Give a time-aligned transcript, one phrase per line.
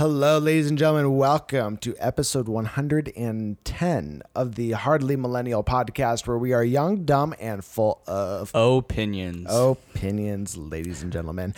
[0.00, 1.14] Hello, ladies and gentlemen.
[1.14, 7.62] Welcome to episode 110 of the Hardly Millennial podcast, where we are young, dumb, and
[7.62, 9.46] full of Opinions.
[9.50, 11.54] opinions, ladies and gentlemen.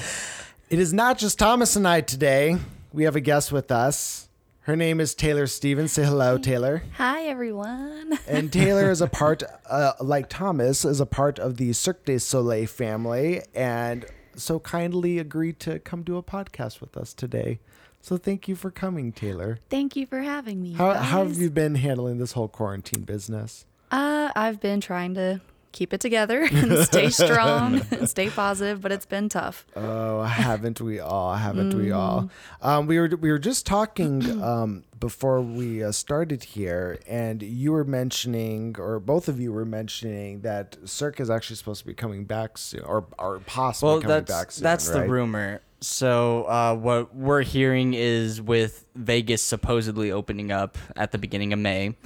[0.70, 2.56] It is not just Thomas and I today.
[2.92, 4.28] We have a guest with us.
[4.62, 5.92] Her name is Taylor Stevens.
[5.92, 6.82] Say hello, Taylor.
[6.94, 8.18] Hi, everyone.
[8.26, 12.18] And Taylor is a part, uh, like Thomas, is a part of the Cirque du
[12.18, 14.04] Soleil family, and
[14.34, 17.60] so kindly agreed to come do a podcast with us today.
[18.02, 19.58] So thank you for coming, Taylor.
[19.70, 20.72] Thank you for having me.
[20.72, 23.64] How, how have you been handling this whole quarantine business?
[23.92, 28.90] Uh, I've been trying to keep it together and stay strong and stay positive, but
[28.90, 29.64] it's been tough.
[29.76, 31.34] Oh, haven't we all?
[31.34, 32.28] Haven't we all?
[32.60, 37.70] Um, we were we were just talking um, before we uh, started here, and you
[37.70, 41.94] were mentioning, or both of you were mentioning that Cirque is actually supposed to be
[41.94, 44.62] coming back soon, or or possibly Well, coming that's back soon.
[44.64, 45.60] that's the rumor.
[45.82, 51.58] So uh, what we're hearing is with Vegas supposedly opening up at the beginning of
[51.58, 51.96] May,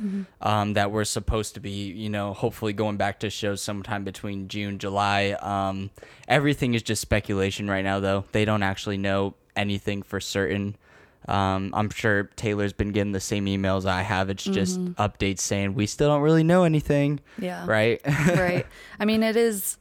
[0.41, 4.49] um, that we're supposed to be, you know, hopefully going back to shows sometime between
[4.49, 5.37] June, July.
[5.41, 5.91] Um,
[6.27, 8.25] everything is just speculation right now, though.
[8.33, 10.77] They don't actually know anything for certain.
[11.29, 14.31] Um, I'm sure Taylor's been getting the same emails I have.
[14.31, 17.21] It's just updates saying we still don't really know anything.
[17.39, 17.67] Yeah.
[17.67, 18.01] Right.
[18.07, 18.67] right.
[18.99, 19.77] I mean, it is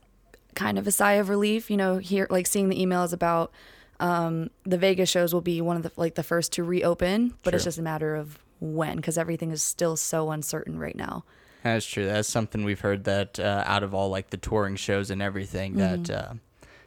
[0.55, 3.51] kind of a sigh of relief, you know, here, like seeing the emails about
[3.99, 7.53] um, the Vegas shows will be one of the, like the first to reopen, but
[7.53, 11.23] it's just a matter of when, because everything is still so uncertain right now.
[11.63, 12.05] That's true.
[12.05, 15.77] That's something we've heard that uh, out of all like the touring shows and everything,
[15.77, 16.33] that uh,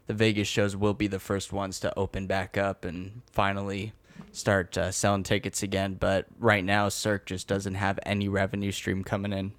[0.06, 3.92] the Vegas shows will be the first ones to open back up and finally
[4.31, 5.95] start uh, selling tickets again.
[5.95, 9.53] But right now, Cirque just doesn't have any revenue stream coming in.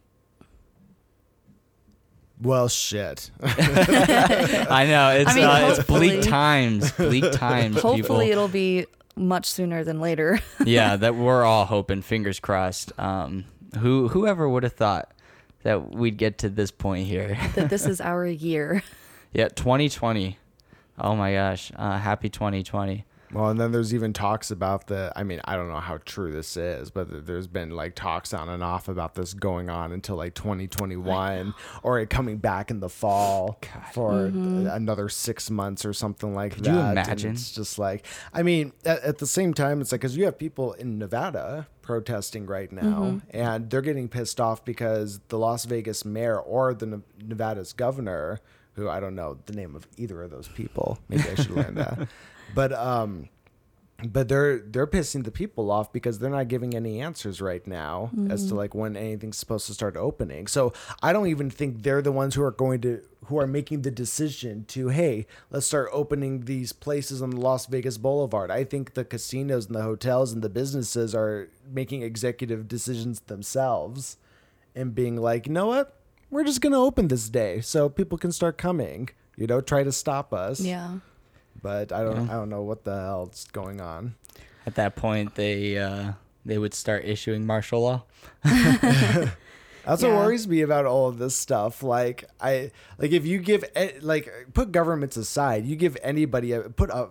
[2.42, 3.32] Well, shit.
[3.44, 7.76] I know it's I mean, uh, it's bleak times, bleak times.
[7.82, 8.20] Hopefully, people.
[8.22, 10.40] it'll be much sooner than later.
[10.66, 12.02] yeah, that we're all hoping.
[12.02, 12.98] Fingers crossed.
[12.98, 13.46] Um,
[13.80, 15.12] who whoever would have thought
[15.64, 17.38] that we'd get to this point here?
[17.56, 18.84] that this is our year.
[19.34, 20.38] yeah, 2020.
[20.98, 21.72] Oh my gosh.
[21.76, 23.06] Uh, happy 2020.
[23.32, 25.12] Well, and then there's even talks about the.
[25.16, 28.50] I mean, I don't know how true this is, but there's been like talks on
[28.50, 31.54] and off about this going on until like 2021,
[31.84, 33.60] or it coming back in the fall
[33.94, 34.68] for mm-hmm.
[34.68, 36.72] another six months or something like Could that.
[36.72, 37.32] you And imagine?
[37.34, 40.38] it's just like, I mean, at, at the same time, it's like because you have
[40.38, 43.18] people in Nevada protesting right now, mm-hmm.
[43.32, 48.40] and they're getting pissed off because the Las Vegas mayor or the Ne- Nevada's governor,
[48.74, 51.76] who I don't know the name of either of those people, maybe I should learn
[51.76, 52.08] that,
[52.56, 53.30] but um
[54.06, 58.12] but they're they're pissing the people off because they're not giving any answers right now
[58.30, 60.48] as to like when anything's supposed to start opening.
[60.48, 60.74] So
[61.04, 63.92] I don't even think they're the ones who are going to who are making the
[63.92, 68.52] decision to hey let's start opening these places on the Las Vegas Boulevard.
[68.52, 74.18] I think the casinos and the hotels and the businesses are making executive decisions themselves
[74.76, 76.00] and being like you know what
[76.30, 79.10] we're just gonna open this day so people can start coming.
[79.36, 80.60] You know, try to stop us.
[80.60, 81.00] Yeah.
[81.62, 82.34] But I don't Yeah.
[82.34, 84.16] I don't know what the hell's going on.
[84.66, 86.14] At that point, they uh,
[86.46, 88.04] they would start issuing martial law.
[88.44, 91.82] That's what worries me about all of this stuff.
[91.82, 93.64] Like I like if you give
[94.02, 97.10] like put governments aside, you give anybody a put a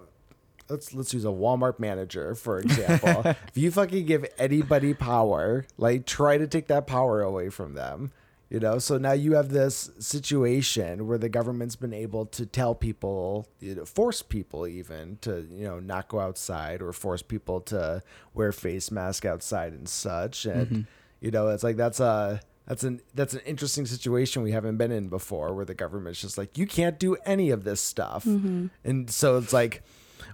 [0.68, 3.22] let's let's use a Walmart manager for example.
[3.48, 8.12] if you fucking give anybody power, like try to take that power away from them.
[8.50, 12.74] You know, so now you have this situation where the government's been able to tell
[12.74, 17.60] people, you know, force people even to, you know, not go outside or force people
[17.62, 20.46] to wear face mask outside and such.
[20.46, 20.80] And mm-hmm.
[21.20, 24.92] you know, it's like that's a that's an that's an interesting situation we haven't been
[24.92, 28.24] in before where the government's just like you can't do any of this stuff.
[28.24, 28.68] Mm-hmm.
[28.82, 29.82] And so it's like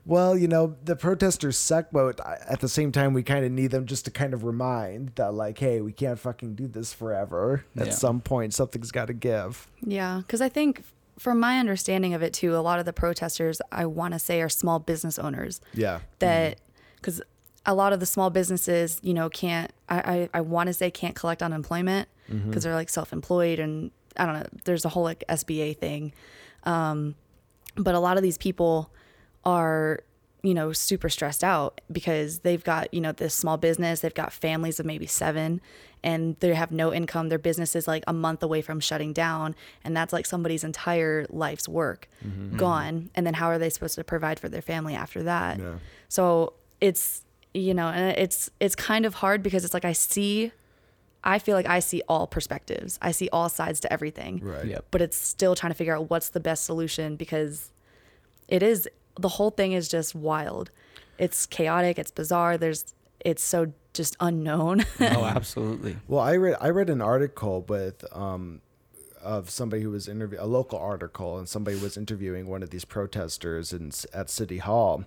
[0.06, 3.70] well, you know, the protesters suck, but at the same time, we kind of need
[3.70, 7.64] them just to kind of remind that, like, hey, we can't fucking do this forever.
[7.76, 7.92] At Yeah.
[7.92, 9.66] some point, something's got to give.
[9.82, 10.82] Yeah, because I think
[11.18, 14.42] from my understanding of it too, a lot of the protesters I want to say
[14.42, 16.00] are small business owners Yeah.
[16.18, 16.58] that
[16.96, 17.22] because
[17.64, 20.90] a lot of the small businesses, you know, can't I I, I want to say
[20.90, 24.46] can't collect unemployment because they're like self-employed and I don't know.
[24.64, 26.12] There's a whole like SBA thing,
[26.64, 27.14] um,
[27.76, 28.90] but a lot of these people
[29.44, 30.00] are
[30.44, 34.00] you know super stressed out because they've got you know this small business.
[34.00, 35.60] They've got families of maybe seven
[36.02, 37.30] and they have no income.
[37.30, 41.24] Their business is like a month away from shutting down and that's like somebody's entire
[41.30, 42.58] life's work mm-hmm.
[42.58, 43.10] gone.
[43.14, 45.58] And then how are they supposed to provide for their family after that?
[45.58, 45.76] Yeah.
[46.08, 47.22] so it's
[47.54, 50.50] you know and it's it's kind of hard because it's like i see
[51.22, 52.98] i feel like i see all perspectives.
[53.00, 54.40] I see all sides to everything.
[54.42, 54.66] Right.
[54.66, 54.86] Yep.
[54.90, 57.70] but it's still trying to figure out what's the best solution because
[58.48, 58.86] it is
[59.18, 60.70] the whole thing is just wild
[61.18, 62.58] it's chaotic, it's bizarre.
[62.58, 62.94] There's
[63.24, 64.84] it's so just unknown.
[65.00, 65.96] oh, absolutely.
[66.08, 68.60] Well, I read I read an article with um
[69.22, 72.84] of somebody who was interview a local article and somebody was interviewing one of these
[72.84, 75.04] protesters in at City Hall.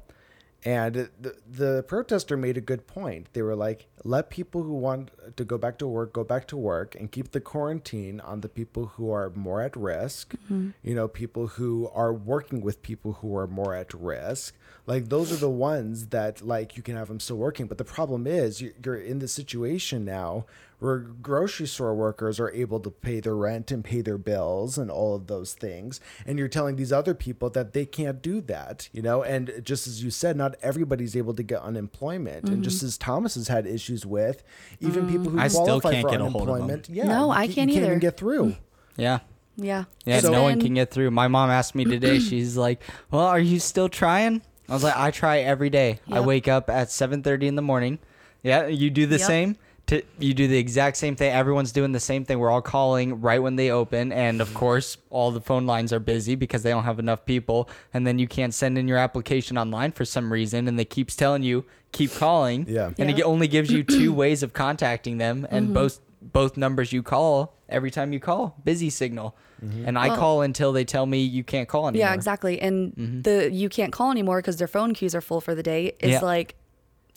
[0.68, 3.28] And the, the protester made a good point.
[3.32, 6.58] They were like, let people who want to go back to work go back to
[6.58, 10.36] work and keep the quarantine on the people who are more at risk.
[10.36, 10.72] Mm-hmm.
[10.84, 14.56] You know, people who are working with people who are more at risk.
[14.86, 17.68] Like, those are the ones that, like, you can have them still working.
[17.68, 20.46] But the problem is, you're, you're in the situation now
[20.80, 24.92] where grocery store workers are able to pay their rent and pay their bills and
[24.92, 28.88] all of those things and you're telling these other people that they can't do that
[28.92, 32.78] you know and just as you said not everybody's able to get unemployment and just
[32.78, 32.88] mm-hmm.
[32.88, 34.44] as thomas has had issues with
[34.80, 35.12] even mm.
[35.12, 37.32] people who I still qualify can't for get a hold of unemployment yeah No, you
[37.32, 37.86] I can't you can't either.
[37.88, 38.58] even get through mm.
[38.98, 39.20] Yeah.
[39.56, 39.86] yeah.
[40.06, 41.12] Yeah, It's no one can get through.
[41.12, 42.20] My mom asked me today.
[42.30, 42.82] She's like,
[43.12, 46.00] "Well, are you still trying?" I was like, "I try every day.
[46.12, 48.00] I wake up at 7:30 in the morning.
[48.44, 49.28] Yeah, you do the Yep.
[49.28, 49.58] same.
[49.88, 51.32] To, you do the exact same thing.
[51.32, 52.40] Everyone's doing the same thing.
[52.40, 56.00] We're all calling right when they open, and of course, all the phone lines are
[56.00, 57.70] busy because they don't have enough people.
[57.94, 61.16] And then you can't send in your application online for some reason, and they keeps
[61.16, 61.64] telling you
[61.94, 62.66] keep calling.
[62.68, 62.92] Yeah.
[62.98, 65.74] and it only gives you two ways of contacting them, and mm-hmm.
[65.74, 69.36] both both numbers you call every time you call busy signal.
[69.64, 69.88] Mm-hmm.
[69.88, 72.08] And I Well- call until they tell me you can't call anymore.
[72.08, 72.60] Yeah, exactly.
[72.62, 73.22] And mm-hmm.
[73.22, 75.94] the you can't call anymore because their phone queues are full for the day.
[76.00, 76.20] It's Yeah.
[76.22, 76.56] like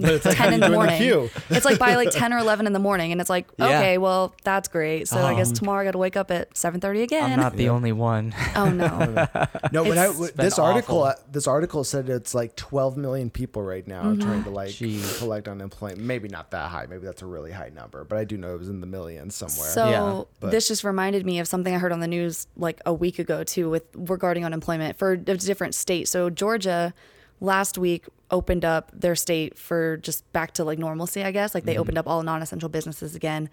[0.02, 0.98] It's like, ten in the morning.
[0.98, 1.30] queue?
[1.50, 3.66] it's like by like ten or eleven in the morning, and it's like Yeah.
[3.78, 5.08] okay, well that's great.
[5.08, 7.30] So I guess Um, tomorrow I got to wake up at seven thirty again.
[7.32, 8.34] I'm not the only one.
[8.56, 8.88] oh no.
[9.72, 11.22] No, when I It's w- been this article awful.
[11.22, 15.18] uh, this article said it's like 12 million people right now trying to like Jeez.
[15.18, 16.00] collect unemployment.
[16.00, 16.86] Maybe not that high.
[16.86, 19.34] Maybe that's a really high number, but I do know it was in the millions
[19.36, 19.68] somewhere.
[19.70, 22.92] So Yeah, this just reminded me of something I heard on the news like a
[22.92, 26.08] week ago too, with regarding unemployment for a different state.
[26.08, 26.92] So Georgia
[27.40, 31.54] last week opened up their state for just back to like normalcy, I guess.
[31.54, 33.48] Like they opened up all non-essential businesses again,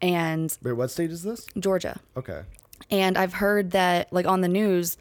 [0.00, 1.46] and Wait, what state is this?
[1.58, 2.00] Georgia.
[2.16, 2.42] Okay.
[2.90, 4.96] And I've heard that, like on the news,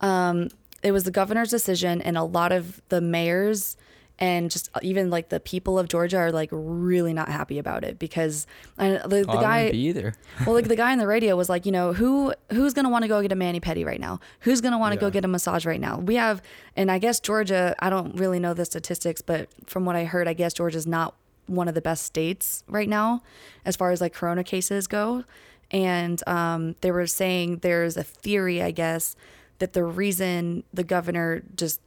[0.00, 0.48] um,
[0.82, 3.76] it was the governor's decision, and a lot of the mayors
[4.20, 7.98] and just even like the people of Georgia are like really not happy about it
[7.98, 8.46] because
[8.78, 10.14] I, the, the Oh, I guy, be either.
[10.46, 13.02] well, like the guy on the radio was like, you know, who who's gonna want
[13.02, 14.20] to go get a mani pedi right now?
[14.40, 15.00] Who's gonna want to Yeah.
[15.00, 15.98] go get a massage right now?
[15.98, 16.42] We have,
[16.76, 17.74] and I guess Georgia.
[17.78, 21.14] I don't really know the statistics, but from what I heard, I guess Georgia's not
[21.46, 23.22] one of the best states right now
[23.64, 25.24] as far as like corona cases go.
[25.72, 29.14] And um, they were saying there's a theory, I guess,
[29.60, 31.80] that the reason the governor just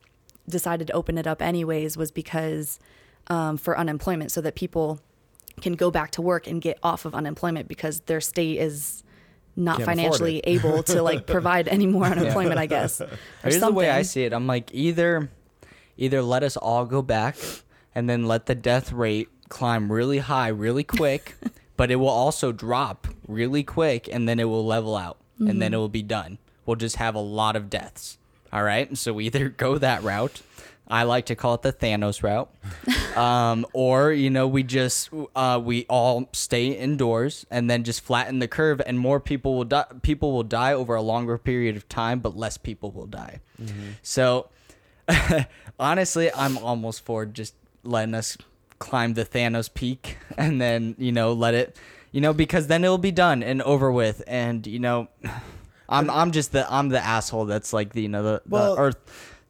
[0.48, 2.80] decided to open it up anyways was because
[3.28, 5.00] um, for unemployment, so that people
[5.62, 9.04] can go back to work and get off of unemployment because their state is
[9.56, 13.01] not Can't financially able to like provide any more unemployment, I guess.
[13.44, 14.34] Here's the way I see it.
[14.34, 15.30] I'm like either
[15.95, 17.38] either let us all go back
[17.94, 21.36] and then let the death rate climb really high really quick,
[21.78, 25.60] but it will also drop really quick and then it will level out and Mm-hmm.
[25.60, 26.38] then it will be done.
[26.66, 28.18] We'll just have a lot of deaths.
[28.53, 28.95] All right?
[28.97, 30.41] So we either go that route.
[30.88, 32.53] I like to call it the Thanos route.
[33.17, 38.39] um, or you know we just uh, we all stay indoors and then just flatten
[38.39, 41.88] the curve and more people will die people will die over a longer period of
[41.89, 43.39] time but less people will die
[44.01, 44.49] so
[45.80, 48.37] honestly i'm almost for just letting us
[48.80, 51.78] climb the thanos peak and then you know let it
[52.11, 55.07] you know because then it'll be done and over with and you know
[55.94, 58.81] i'm i'm just the i'm the asshole that's like the you know the, Well- the
[58.81, 58.97] earth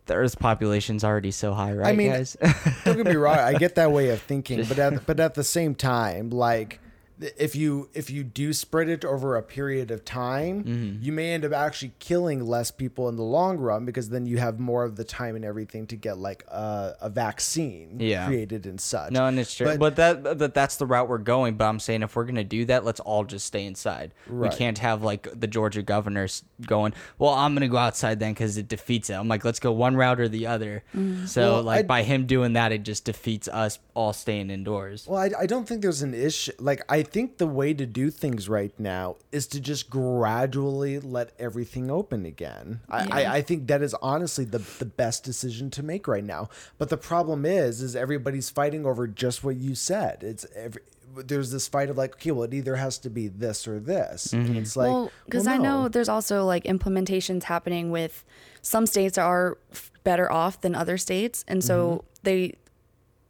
[0.05, 2.35] the earth's population's already so high right I mean, guys
[2.83, 3.37] Don't get me wrong.
[3.39, 6.81] I get that way of thinking, but at but at the same time, like
[7.19, 11.03] if you if you do spread it over a period of time, Mm-hmm.
[11.03, 14.37] you may end up actually killing less people in the long run because then you
[14.37, 18.25] have more of the time and everything to get like a, a vaccine Yeah.
[18.27, 19.11] created and such.
[19.11, 19.67] No, and it's true.
[19.67, 21.55] But- But, that but that's the route we're going.
[21.55, 24.13] But I'm saying if we're gonna do that, let's all just stay inside.
[24.27, 24.51] Right.
[24.51, 26.27] We can't have like the Georgia governor
[26.65, 26.93] going.
[27.19, 29.13] Well, I'm gonna go outside then because it defeats it.
[29.13, 30.83] I'm like, let's go one route or the other.
[31.25, 35.05] So Well, like I- by him doing that, it just defeats us all staying indoors.
[35.07, 36.51] Well, I, I don't think there's an issue.
[36.59, 41.31] Like, I think the way to do things right now is to just gradually let
[41.37, 42.79] everything open again.
[42.89, 43.15] I, Yeah.
[43.15, 46.49] I, I think that is honestly the, the best decision to make right now.
[46.77, 50.23] But the problem is, is everybody's fighting over just what you said.
[50.23, 50.81] It's every,
[51.15, 54.33] there's this fight of like, okay, well, it either has to be this or this.
[54.33, 58.25] And it's like, well, because well, I know there's also like implementations happening with
[58.63, 59.57] some states are
[60.03, 62.07] better off than other states, and so Mm-hmm.
[62.23, 62.55] they,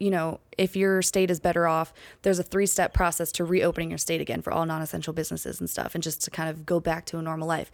[0.03, 1.93] you know, if your state is better off,
[2.24, 5.60] there's a three step process to reopening your state again for all non essential businesses
[5.62, 7.72] and stuff, and just to kind of go back to a normal life,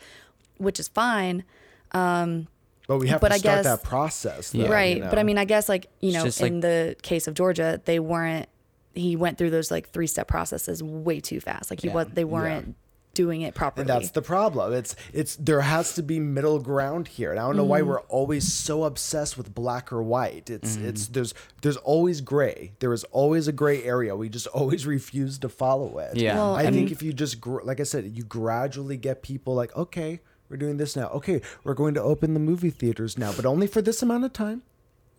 [0.57, 1.43] which is fine.
[1.91, 2.47] Um,
[2.87, 4.97] But we have But to I start guess- that process, though, right.
[4.97, 7.81] you But I mean, I guess like you know, in like- the case of Georgia,
[7.85, 8.47] they weren't.
[8.93, 11.69] He went through those like three step processes way too fast.
[11.71, 11.93] Like he Yeah.
[11.95, 12.07] was.
[12.13, 12.75] They weren't
[13.23, 13.81] doing it properly.
[13.83, 14.73] And that's the problem.
[14.73, 17.31] It's it's there has to be middle ground here.
[17.31, 17.69] And I don't know Mm-hmm.
[17.69, 20.49] why we're always so obsessed with black or white.
[20.49, 20.87] It's Mm-hmm.
[20.89, 22.71] it's there's there's always gray.
[22.79, 24.15] There is always a gray area.
[24.15, 26.15] We just always refuse to follow it.
[26.15, 26.35] Yeah.
[26.35, 29.53] Well, I and- think if you just gr- like I said, you gradually get people
[29.55, 31.07] like, okay, we're doing this now.
[31.19, 34.33] Okay, we're going to open the movie theaters now, but only for this amount of
[34.33, 34.63] time.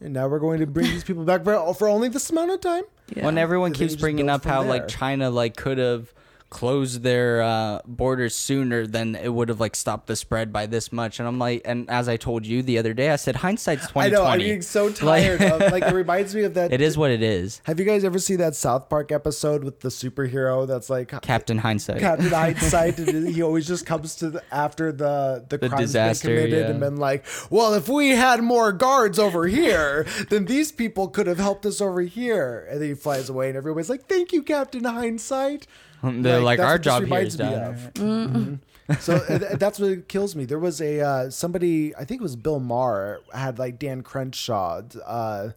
[0.03, 2.61] And now we're going to bring these people back for, for only this amount of
[2.63, 2.85] time.
[3.15, 3.27] Yeah.
[3.27, 4.71] When everyone And keeps bringing up how there.
[4.71, 6.13] like China like could have
[6.51, 10.93] closed their uh, borders sooner, than it would have like stopped the spread by this
[10.93, 11.19] much.
[11.19, 14.09] And I'm like, and as I told you the other day, I said hindsight's I
[14.09, 14.11] 2020.
[14.11, 14.25] know.
[14.31, 16.73] I'm getting so tired of like it reminds me of that.
[16.73, 17.61] it is what it is.
[17.65, 21.59] Have you guys ever seen that South Park episode with the superhero that's like Captain
[21.59, 22.01] Hindsight.
[22.01, 22.99] Captain Hindsight?
[22.99, 26.65] and he always just comes to the, after the the, The crimes disaster, been committed
[26.65, 26.71] yeah.
[26.71, 31.27] and been like, well, if we had more guards over here, then these people could
[31.27, 32.67] have helped us over here.
[32.71, 35.67] And then he flies away, and everybody's like, "Thank you, Captain Hindsight."
[36.23, 37.63] They're like, that's our what this job here reminds is me done.
[37.63, 37.95] of.
[37.95, 39.01] Mhm.
[39.01, 40.45] So th- that's what kills me.
[40.47, 44.83] There was a uh, somebody, I think it was Bill Maher, had like Dan Crenshaw.
[45.07, 45.51] Uh,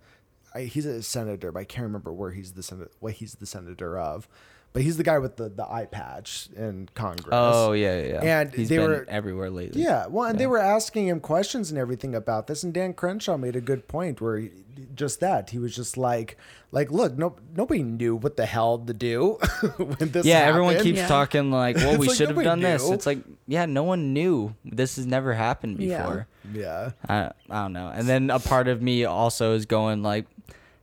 [0.53, 3.47] I, he's a senator, but I can't remember where he's the senator, what he's the
[3.47, 4.27] senator of.
[4.73, 7.27] But he's the guy with the, the eye patch in Congress.
[7.31, 8.23] Oh yeah, yeah.
[8.23, 8.39] yeah.
[8.41, 9.81] And he's they been were- everywhere lately.
[9.83, 13.37] Yeah, well, and they were asking him questions and everything about this, and Dan Crenshaw
[13.37, 14.49] made a good point where he,
[14.95, 16.37] just that he was just like,
[16.71, 19.33] like, look, no, nobody knew what the hell to do
[19.77, 20.25] when this.
[20.25, 21.07] Yeah, everyone keeps Yeah.
[21.07, 22.89] talking like, well, It's we like, should have nobody done this.
[22.89, 24.55] It's like, yeah, no one knew.
[24.65, 25.97] This has never happened Yeah.
[26.01, 26.27] before.
[26.51, 27.89] Yeah, I, I don't know.
[27.93, 30.25] And then a part of me also is going like,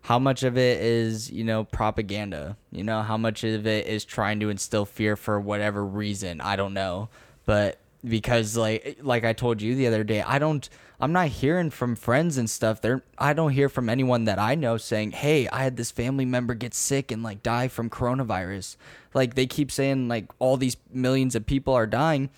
[0.02, 2.56] how much of it is you know propaganda?
[2.72, 6.40] You know, how much of it is trying to instill fear for whatever reason?
[6.40, 7.08] I don't know,
[7.44, 10.68] but because like like I told you the other day, I don't.
[11.02, 12.82] I'm not hearing from friends and stuff.
[12.82, 16.24] They're I don't hear from anyone that I know saying, "Hey, I had this family
[16.24, 18.76] member get sick and like die from coronavirus."
[19.14, 22.30] Like they keep saying like all these millions of people are dying.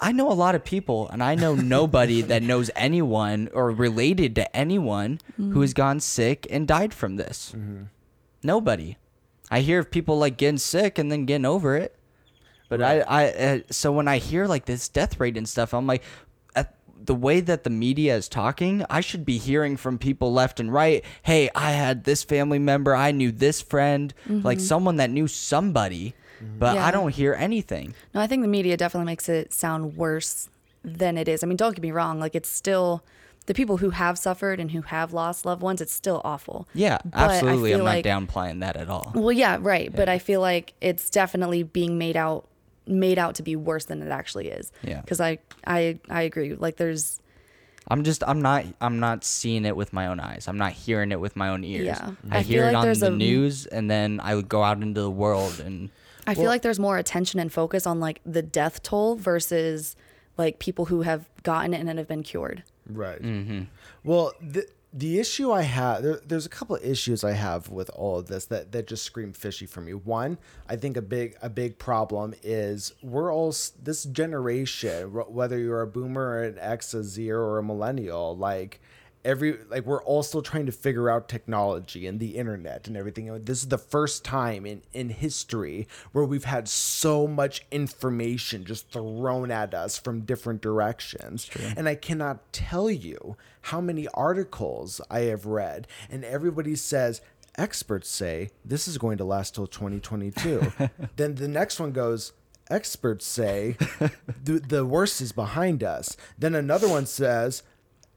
[0.00, 4.34] I know a lot of people, and I know nobody that knows anyone or related
[4.36, 5.76] to anyone who has mm-hmm.
[5.76, 7.52] gone sick and died from this.
[7.56, 7.84] Mm-hmm.
[8.42, 8.96] Nobody.
[9.50, 11.96] I hear of people like getting sick and then getting over it,
[12.68, 15.86] but I, I, uh, so when I hear like this death rate and stuff, I'm
[15.86, 16.02] like,
[16.54, 20.58] at the way that the media is talking, I should be hearing from people left
[20.58, 21.04] and right.
[21.22, 24.66] Hey, I had this family member, I knew this friend, like mm-hmm.
[24.66, 26.58] someone that knew somebody, Mm-hmm.
[26.58, 27.94] but I don't hear anything.
[28.14, 30.48] No, I think the media definitely makes it sound worse
[30.84, 31.42] than it is.
[31.42, 32.20] I mean, don't get me wrong.
[32.20, 33.02] Like, it's still
[33.46, 35.80] the people who have suffered and who have lost loved ones.
[35.80, 36.68] It's still awful.
[36.74, 37.72] Yeah, But absolutely.
[37.72, 39.12] I'm feel not downplaying that at all.
[39.14, 39.94] Well, yeah, right.
[39.94, 42.46] But I feel like it's definitely being made out
[42.88, 44.70] made out to be worse than it actually is.
[44.82, 45.00] Yeah.
[45.00, 46.54] Because I, I, I agree.
[46.54, 47.20] Like, there's
[47.88, 50.46] I'm just I'm not I'm not seeing it with my own eyes.
[50.48, 51.86] I'm not hearing it with my own ears.
[51.86, 52.12] Yeah.
[52.30, 54.62] I, I hear feel it like on the a- news and then I would go
[54.64, 55.90] out into the world and
[56.26, 59.96] I feel like there's more attention and focus on like the death toll versus
[60.36, 62.62] like people who have gotten it and have been cured.
[62.88, 63.22] right.
[63.22, 63.62] Mm-hmm.
[64.04, 67.90] Well, the the issue I have there, there's a couple of issues I have with
[67.90, 69.92] all of this that that just scream fishy for me.
[69.92, 75.82] One, I think a big a big problem is we're all this generation, whether you're
[75.82, 78.80] a boomer or an X, a Z, or a millennial, like
[79.26, 83.26] every like we're all still trying to figure out technology and the internet and everything.
[83.44, 88.90] This is the first time in in history where we've had so much information just
[88.90, 91.50] thrown at us from different directions.
[91.76, 97.20] And I cannot tell you how many articles I have read and everybody says
[97.58, 100.72] experts say this is going to last till 2022.
[101.16, 102.32] then the next one goes
[102.70, 103.76] experts say
[104.44, 106.16] the, the worst is behind us.
[106.38, 107.62] Then another one says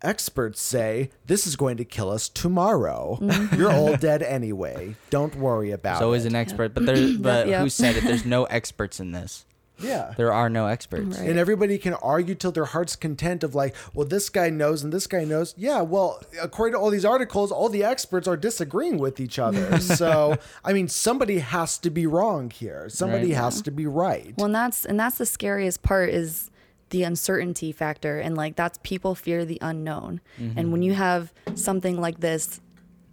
[0.01, 3.18] experts say this is going to kill us tomorrow.
[3.22, 3.56] Mm-hmm.
[3.56, 4.96] You're all dead anyway.
[5.10, 6.00] Don't worry about it.
[6.00, 6.18] so it.
[6.18, 7.62] is an expert, but there but yeah.
[7.62, 8.03] who said it?
[8.03, 9.46] There's no experts in this.
[9.82, 10.13] yeah.
[10.18, 11.18] There are no experts.
[11.20, 11.29] Right.
[11.29, 14.91] And everybody can argue till their heart's content of like, well, this guy knows and
[14.91, 15.53] this guy knows.
[15.58, 19.79] Yeah, well, according to all these articles, all the experts are disagreeing with each other.
[20.01, 22.89] so, I mean, somebody has to be wrong here.
[22.89, 23.38] Somebody Right.
[23.38, 24.34] has to be right.
[24.38, 26.51] Well, and that's and that's the scariest part is
[26.89, 30.22] the uncertainty factor, and like that's people fear the unknown.
[30.38, 32.62] And when you have something like this,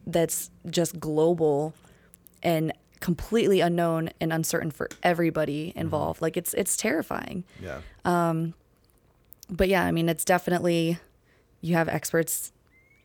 [0.06, 1.74] that's just global
[2.42, 7.44] and completely unknown and uncertain for everybody involved, like it's it's terrifying.
[7.62, 7.80] yeah.
[8.04, 8.54] Um
[9.48, 10.98] but yeah, I mean, it's definitely
[11.60, 12.52] you have experts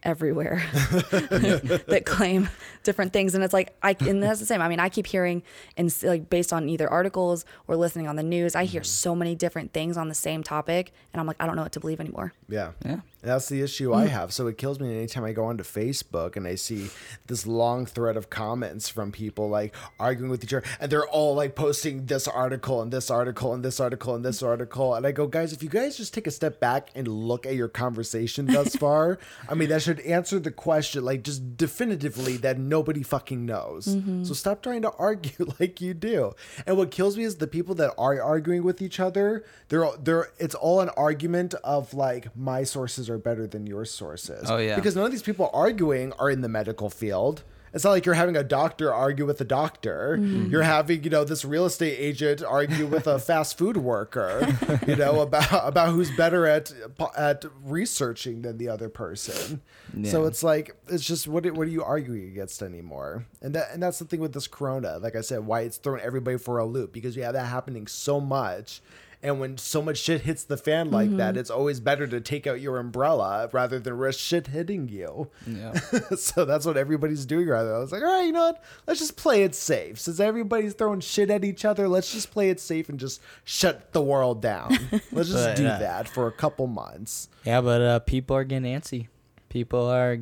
[0.04, 0.64] everywhere
[1.12, 2.50] that claim
[2.84, 5.44] different things and it's like i and that's the same i mean i keep hearing
[5.78, 8.86] and like based on either articles or listening on the news i hear mm-hmm.
[8.86, 11.72] so many different things on the same topic and i'm like i don't know what
[11.72, 12.72] to believe anymore Yeah.
[12.86, 13.02] Yeah.
[13.24, 14.10] That's the issue I mm.
[14.10, 14.34] have.
[14.34, 16.90] So it kills me anytime I go onto Facebook and I see
[17.28, 21.36] this long thread of comments from people like arguing with each other and they're all
[21.36, 24.48] like posting this article and this article and this article and this mm.
[24.48, 24.96] article.
[24.96, 27.54] And I go, guys, if you guys just take a step back and look at
[27.54, 32.58] your conversation thus far, I mean, that should answer the question like just definitively that
[32.72, 33.86] nobody fucking knows.
[33.86, 34.24] Mm-hmm.
[34.24, 36.34] So stop trying to argue like you do.
[36.66, 40.30] And what kills me is the people that are arguing with each other, they're they're
[40.40, 44.50] it's all an argument of like my sources are better than your sources.
[44.50, 44.76] Oh, yeah.
[44.76, 47.44] Because none of these people arguing are in the medical field.
[47.74, 50.18] It's not like you're having a doctor argue with a doctor.
[50.20, 50.50] Mm-hmm.
[50.50, 54.48] You're having, you know, this real estate agent argue with a fast food worker,
[54.86, 56.74] you know, about about who's better at
[57.18, 59.62] at researching than the other person.
[60.04, 63.26] So it's like it's just what what are you arguing against anymore?
[63.42, 64.98] And that and that's the thing with this corona.
[65.00, 67.88] Like I said, why it's thrown everybody for a loop because you have that happening
[67.88, 68.82] so much.
[69.24, 72.48] And when so much shit hits the fan like that, it's always better to take
[72.48, 75.30] out your umbrella rather than risk shit hitting you.
[75.46, 75.74] Yeah.
[76.16, 77.76] so that's what everybody's doing right now.
[77.76, 78.64] I was like, all right, you know what?
[78.88, 80.00] Let's just play it safe.
[80.00, 83.94] Since everybody's throwing shit at each other, let's just play it safe and just shut
[83.94, 84.72] the world down.
[85.12, 87.30] Let's just But, do uh, that for a couple months.
[87.46, 89.08] Yeah, but uh, people are getting antsy.
[89.52, 90.18] People are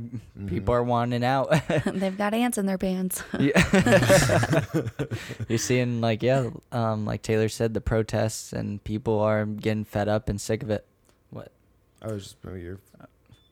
[0.48, 1.52] people are wanting out.
[1.86, 3.22] they've got ants in their pants
[5.48, 10.08] You're seeing like yeah, um, like Taylor said, the protests and people are getting fed
[10.08, 10.84] up and sick of it.
[11.30, 11.52] What
[12.02, 12.80] I was just, oh, you're,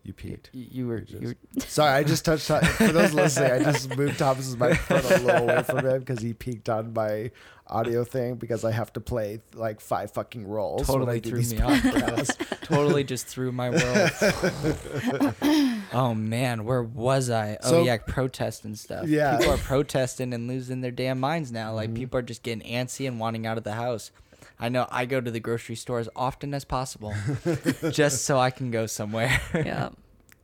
[0.07, 0.49] you peaked.
[0.53, 1.03] you, you were?
[1.07, 2.47] You were Sorry, I just touched.
[2.47, 6.33] For those listening, I just moved Thomas's microphone a little away from him because he
[6.33, 7.31] peaked on my
[7.69, 10.87] audio thing because I have to play like five fucking roles.
[10.87, 11.81] totally threw these me off.
[12.63, 14.11] totally just threw my world.
[15.93, 17.57] oh man, where was I?
[17.63, 19.07] Oh So- yeah, protest and stuff.
[19.07, 19.37] Yeah.
[19.37, 21.73] people are protesting and losing their damn minds now.
[21.73, 21.95] Like Mm-hmm.
[21.95, 24.11] people are just getting antsy and wanting out of the house.
[24.59, 27.13] I know I go to the grocery store as often as possible,
[27.91, 29.39] just so I can go somewhere.
[29.53, 29.89] yeah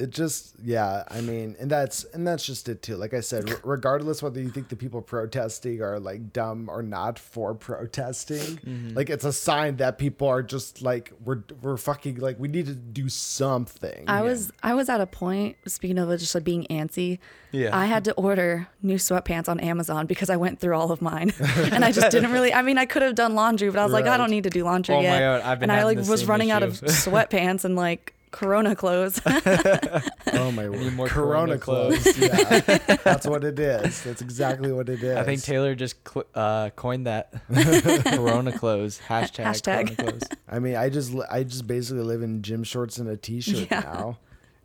[0.03, 3.49] it just yeah i mean and that's and that's just it too like i said
[3.49, 8.58] r- regardless whether you think the people protesting are like dumb or not for protesting
[8.63, 8.95] Mm-hmm.
[8.95, 12.65] like it's a sign that people are just like we're we're fucking like we need
[12.67, 16.65] to do something I was I was at a point speaking of just like being
[16.69, 17.19] antsy.
[17.51, 17.75] Yeah.
[17.78, 21.32] I had to order new sweatpants on Amazon because I went through all of mine,
[21.56, 22.51] and I just didn't really.
[22.54, 24.49] I mean, I could have done laundry, but I was like, I don't need to
[24.49, 25.19] do laundry Oh my yet.
[25.19, 28.76] God, I've been and I like was same running out of sweatpants and like Corona
[28.76, 29.22] clothes.
[29.26, 32.60] oh my need word more corona, Corona clothes yeah
[33.04, 36.69] that's what it is that's exactly what it is I think Taylor just cl- uh,
[36.76, 37.32] coined that.
[38.06, 39.46] Corona clothes hashtag.
[39.46, 39.96] Hashtag.
[39.96, 40.24] Corona clothes.
[40.50, 43.80] I mean, I just I just basically live in gym shorts and a t-shirt Yeah.
[43.82, 44.17] now.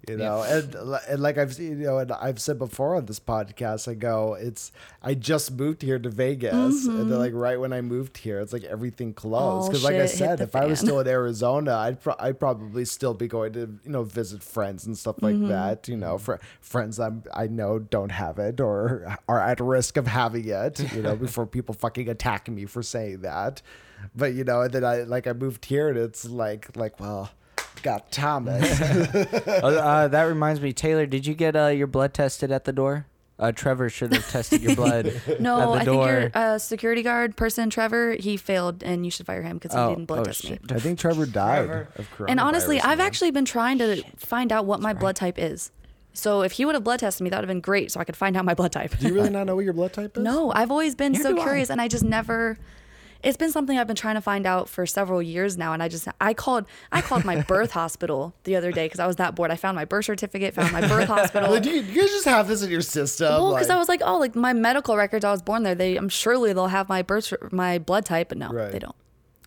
[0.09, 0.75] You know, and,
[1.09, 4.73] and like I've you know, and I've said before on this podcast, I go, it's
[5.03, 8.53] I just moved here to Vegas, and then like right when I moved here, it's
[8.53, 12.17] like everything closed because, like I said, if I was still in Arizona, I'd pro-
[12.19, 15.89] I'd probably still be going to you know visit friends and stuff like that.
[15.89, 20.07] You know, for friends I'm, I know don't have it or are at risk of
[20.07, 20.93] having it.
[20.95, 23.63] You know, before people fucking attack me for saying that.
[24.15, 27.31] But you know, and then I like I moved here, and it's like like well.
[27.83, 28.81] Got Thomas.
[29.63, 31.07] Oh, uh, that reminds me, Taylor.
[31.07, 33.07] Did you get uh, your blood tested at the door?
[33.39, 35.07] Uh, Trevor should have tested your blood
[35.41, 36.11] no, at the I think door.
[36.11, 39.79] your uh, security guard person, Trevor, he failed, and you should fire him because he
[39.79, 40.59] Oh, didn't blood oh, test me.
[40.71, 41.89] I think Trevor died Trevor.
[41.97, 42.27] of coronavirus.
[42.31, 43.07] And honestly, I've man.
[43.07, 45.71] actually been trying to find out what my blood type is.
[46.15, 48.05] So if he would have blood tested me, that would have been great, so I
[48.05, 48.99] could find out my blood type.
[48.99, 50.23] Do you really not know what your blood type is?
[50.25, 51.45] No, I've always been Neither so do I.
[51.45, 52.59] curious, and I just never.
[53.23, 55.89] It's been something I've been trying to find out for several years now, and I
[55.89, 59.35] just I called I called my birth hospital the other day because I was that
[59.35, 59.51] bored.
[59.51, 61.51] I found my birth certificate, found my birth hospital.
[61.51, 63.29] Like, do you, you guys just have this in your system?
[63.31, 65.75] well, because like- I was like, oh, like my medical records, I was born there.
[65.75, 68.71] They, I'm surely they'll have my birth, my blood type, but no, Right.
[68.71, 68.95] they don't.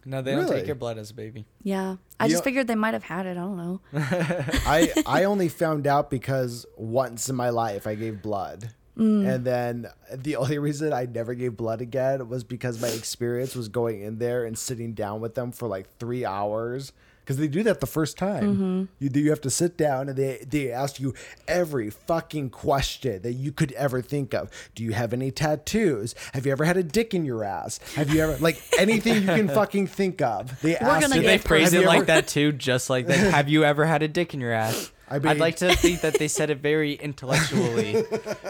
[0.04, 1.46] No, they don't take your blood as a baby.
[1.62, 3.32] Yeah, I You just figured they might have had it.
[3.32, 3.82] I don't know.
[3.94, 8.72] I I only found out because once in my life I gave blood.
[9.02, 9.28] Mm.
[9.36, 13.68] And then the only reason I never gave blood again was because my experience was
[13.68, 16.94] going in there and sitting down with them for like three hours.
[17.24, 18.44] Because they do that the first time.
[18.44, 18.84] Mm-hmm.
[19.00, 19.20] You do.
[19.20, 21.14] You have to sit down and they they ask you
[21.48, 24.50] every fucking question that you could ever think of.
[24.74, 26.16] Do you have any tattoos?
[26.34, 27.80] Have you ever had a dick in your ass?
[27.96, 30.60] Have you ever like anything you can fucking think of?
[30.62, 32.52] They ask gonna you- Did they get phrase it you like that too?
[32.52, 33.18] Just like that?
[33.18, 34.92] Have you ever had a dick in your ass?
[35.12, 38.04] I I'd mean- like to think that they said it very intellectually.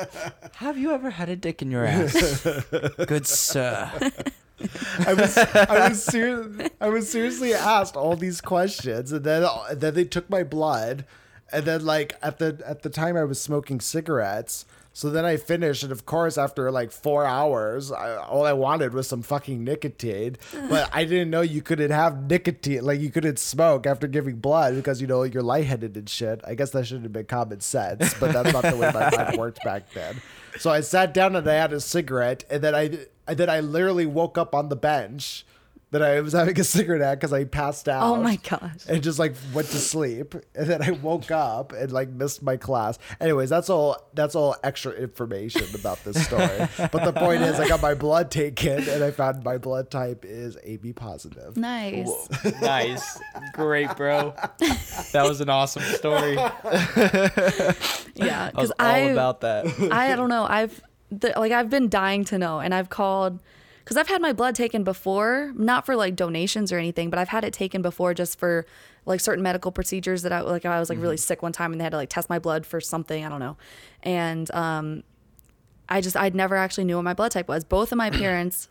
[0.55, 2.43] Have you ever had a dick in your ass?
[3.07, 3.89] Good sir.
[5.07, 9.81] I was I was ser- I was seriously asked all these questions, and then and
[9.81, 11.03] then they took my blood,
[11.51, 14.65] and then like at the at the time I was smoking cigarettes.
[14.93, 18.93] So then I finished, and of course, after like four hours, I, all I wanted
[18.93, 20.35] was some fucking nicotine.
[20.69, 24.75] But I didn't know you couldn't have nicotine, like you couldn't smoke after giving blood
[24.75, 26.41] because you know you're lightheaded and shit.
[26.45, 29.37] I guess that should have been common sense, but that's not the way my mind
[29.37, 30.21] worked back then.
[30.59, 33.61] So I sat down and I had a cigarette, and then I and then I
[33.61, 35.45] literally woke up on the bench
[35.91, 38.03] that I was having a cigarette at because I passed oh out.
[38.03, 38.85] Oh my gosh.
[38.87, 42.57] And just like went to sleep, and then I woke up and like missed my
[42.57, 42.97] class.
[43.19, 44.09] Anyways, that's all.
[44.13, 46.47] That's all extra information about this story.
[46.77, 50.25] but the point is, I got my blood taken, and I found my blood type
[50.25, 51.57] is AB positive.
[51.57, 52.09] Nice.
[52.61, 53.19] nice,
[53.53, 54.33] great, bro.
[55.11, 56.37] That was an awesome story.
[58.15, 59.65] Yeah, I was all I about that.
[59.91, 60.45] I don't know.
[60.47, 63.39] I've the, like I've been dying to know, and I've called
[63.91, 67.27] because I've had my blood taken before, not for like donations or anything, but I've
[67.27, 68.65] had it taken before just for
[69.05, 70.65] like certain medical procedures that I like.
[70.65, 72.65] I was like really sick one time, and they had to like test my blood
[72.65, 73.57] for something I don't know,
[74.01, 75.03] and um,
[75.89, 77.65] I just I'd never actually knew what my blood type was.
[77.65, 78.69] Both of my parents,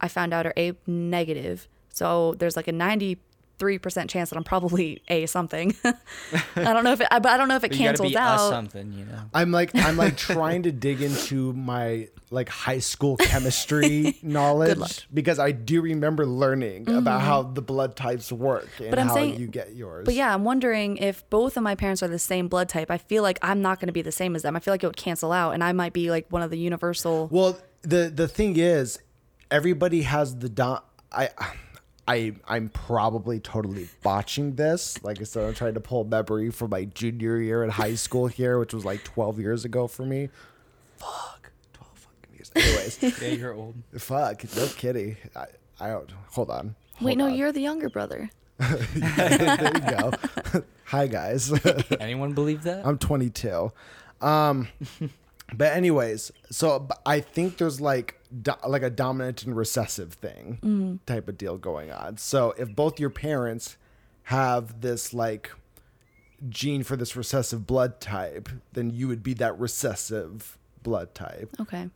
[0.00, 3.18] I found out are A negative, so there's like a ninety
[3.62, 5.72] three percent chance that I'm probably A something.
[5.84, 5.94] I
[6.74, 8.16] don't know if it, but I don't know if it But you gotta cancels be
[8.16, 8.50] us out.
[8.50, 9.20] something, you know.
[9.32, 15.38] I'm like I'm like trying to dig into my like high school chemistry knowledge because
[15.38, 18.90] I do remember learning about how the blood types work and Mm-hmm.
[18.90, 20.06] But I'm how saying- you get yours.
[20.06, 22.90] But yeah, I'm wondering if both of my parents are the same blood type.
[22.90, 24.56] I feel like I'm not going to be the same as them.
[24.56, 26.58] I feel like it would cancel out, and I might be like one of the
[26.58, 27.28] universal.
[27.30, 28.98] Well, the the thing is,
[29.52, 30.80] everybody has the dom.
[31.12, 31.30] I.
[32.12, 35.02] I I'm probably totally botching this.
[35.02, 38.26] Like I said, I'm trying to pull memory from my junior year in high school
[38.26, 40.28] here, which was like 12 years ago for me.
[40.98, 42.52] Fuck, 12 fucking years.
[42.54, 43.74] Anyways, Yeah, you're old.
[43.96, 45.16] fuck, no kidding.
[45.34, 45.46] I,
[45.80, 46.10] I don't.
[46.32, 46.74] Hold on.
[47.00, 47.34] Wait, no, on.
[47.34, 48.30] you're the younger brother.
[48.58, 50.12] there you go.
[50.84, 51.50] Hi guys.
[51.98, 52.86] Anyone believe that?
[52.86, 53.72] I'm 22.
[54.20, 54.68] Um,
[55.54, 60.98] but anyways, so I think there's like do, like a dominant and recessive thing mm.
[61.06, 62.16] type of deal going on.
[62.16, 63.76] So if both your parents
[64.24, 65.50] have this like
[66.48, 71.54] gene for this recessive blood type, then you would be that recessive blood type.
[71.60, 71.88] Okay.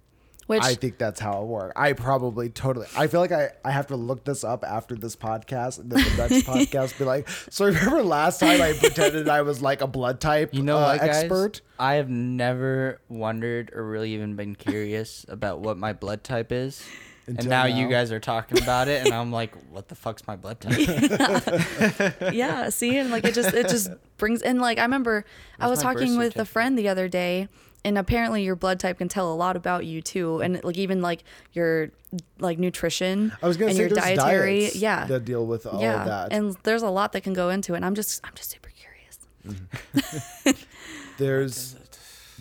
[0.46, 1.72] Which I think that's how it works.
[1.74, 2.86] I probably totally.
[2.96, 6.04] I feel like I, I have to look this up after this podcast, and then
[6.04, 9.88] the next podcast be like, so remember last time I pretended I was like a
[9.88, 11.24] blood type You know uh, what, guys?
[11.24, 11.62] expert?
[11.80, 16.86] I have never wondered or really even been curious about what my blood type is.
[17.28, 20.24] Until and now, you guys are talking about it, and I'm like, what the fuck's
[20.28, 20.78] my blood type?
[20.78, 25.24] yeah, yeah see, and like it just it just brings in like I remember
[25.58, 27.48] I was talking with a friend the other day,
[27.86, 31.00] and apparently your blood type can tell a lot about you too, and like even
[31.00, 31.90] like your
[32.38, 35.66] like nutrition I was gonna and say your there's dietary, diets yeah, that deal with
[35.66, 36.32] all yeah, of that.
[36.32, 37.76] and there's a lot that can go into it.
[37.76, 39.18] And I'm just I'm just super curious.
[41.18, 41.76] There's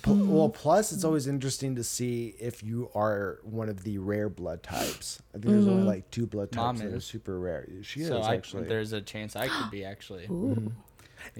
[0.05, 0.29] Mm-hmm.
[0.29, 4.61] well, plus it's always interesting to see if you are one of the rare blood
[4.61, 5.19] types.
[5.33, 5.87] I think there's only Mm-hmm.
[5.87, 7.67] like two blood Mom types that are super rare.
[7.81, 10.25] She so is I, actually there's a chance I could be actually.
[10.25, 10.71] Ooh.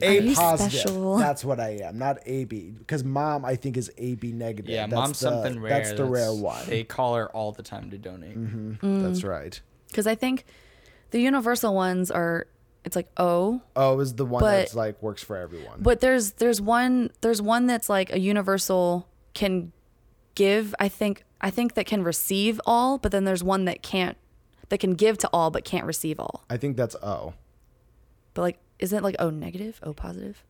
[0.02, 0.72] A Are positive.
[0.82, 1.18] special?
[1.18, 2.72] That's what I am, not AB.
[2.78, 4.70] Because mom, I think is AB negative.
[4.72, 5.70] Yeah, that's mom's the, something rare.
[5.74, 6.66] That's the rare one.
[6.68, 8.38] They call her all the time to donate.
[8.38, 9.04] Mm.
[9.04, 9.60] That's right.
[9.88, 10.46] because I think
[11.12, 12.48] the universal ones are
[12.84, 13.62] it's like O.
[13.76, 15.80] O is the one But- that's like works for everyone.
[15.82, 19.72] but there's there's one there's one that's like a universal can
[20.36, 24.18] give I think I think that can receive all, but then there's one that can't
[24.70, 26.44] that can give to all but can't receive all.
[26.50, 27.34] I think that's O.
[28.34, 30.44] But like isn't it like O negative, O positive?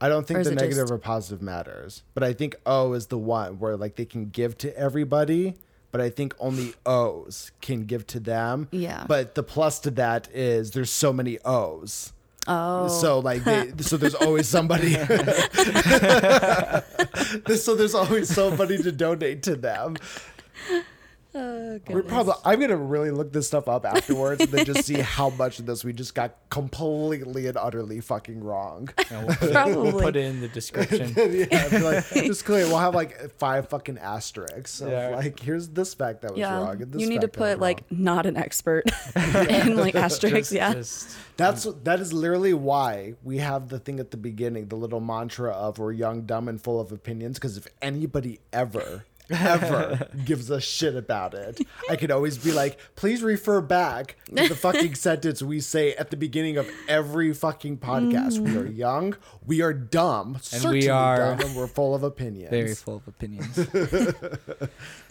[0.00, 3.18] I don't think the negative just- or positive matters, but I think O is the
[3.18, 5.54] one where like they can give to everybody,
[5.90, 8.68] but I think only O's can give to them.
[8.70, 9.04] Yeah.
[9.08, 12.12] But the plus to that is there's so many O's.
[12.46, 12.88] Oh.
[12.88, 14.94] So like they, so there's always somebody
[17.56, 19.96] so there's always somebody to donate to them.
[21.34, 24.94] Oh, We're probably I'm gonna really look this stuff up afterwards and then just see
[25.00, 28.88] how much of this we just got completely and utterly fucking wrong.
[29.10, 30.02] And we'll, put it, we'll Probably.
[30.02, 31.12] put it in the description.
[31.50, 32.64] yeah, like, just clear.
[32.66, 34.80] We'll have like five fucking asterisks.
[34.80, 35.08] Of, Yeah.
[35.16, 36.56] Like, here's this fact that was yeah.
[36.56, 36.80] wrong.
[36.82, 38.84] And this You need to fact that was put like not an expert
[39.16, 40.72] in like asterisks, Just- yeah.
[40.74, 44.76] just- that's um, that is literally why we have the thing at the beginning, the
[44.76, 47.38] little mantra of we're young, dumb, and full of opinions.
[47.38, 49.04] Because if anybody ever.
[49.30, 51.60] Ever gives a shit about it.
[51.90, 56.10] I could always be like, please refer back to the fucking sentence we say at
[56.10, 58.38] the beginning of every fucking podcast.
[58.38, 58.76] We are mm.
[58.76, 62.50] young, we are dumb, And certainly we are dumb, and we're full of opinions.
[62.50, 63.58] very full of opinions.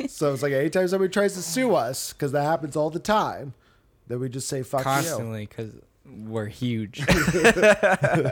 [0.07, 3.53] So it's like anytime somebody tries to sue us, because that happens all the time,
[4.07, 5.73] then we just say fuck Constantly, because
[6.09, 7.03] were huge.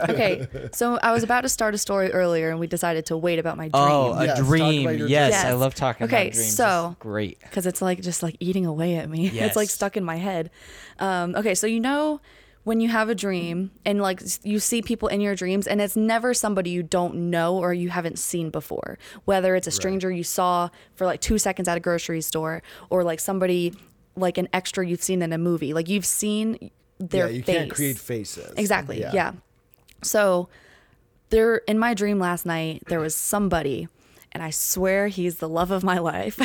[0.08, 3.38] Okay, so I was about to start a story earlier, and we decided to wait
[3.38, 3.82] about my dream.
[3.84, 4.86] oh, a Yes, dream.
[4.86, 5.44] about your Yes.
[5.44, 6.60] I love talking Okay, about dreams.
[6.60, 6.68] Okay.
[6.70, 7.38] So- It's great.
[7.40, 9.28] because it's like just like eating away at me.
[9.46, 10.50] It's like stuck in my head.
[10.98, 12.20] Um, okay, so you know
[12.64, 15.96] when you have a dream and like you see people in your dreams and it's
[15.96, 20.24] never somebody you don't know or you haven't seen before, whether it's a stranger you
[20.24, 23.72] saw for like two seconds at a grocery store or like somebody
[24.16, 25.72] like an extra you've seen in a movie.
[25.74, 27.56] Like you've seen their yeah, you face.
[27.56, 28.54] can't create faces.
[28.56, 29.00] Exactly.
[29.00, 29.32] Yeah.
[30.02, 30.48] So
[31.30, 33.88] there in my dream last night, there was somebody
[34.36, 36.38] and I swear he's the love of my life.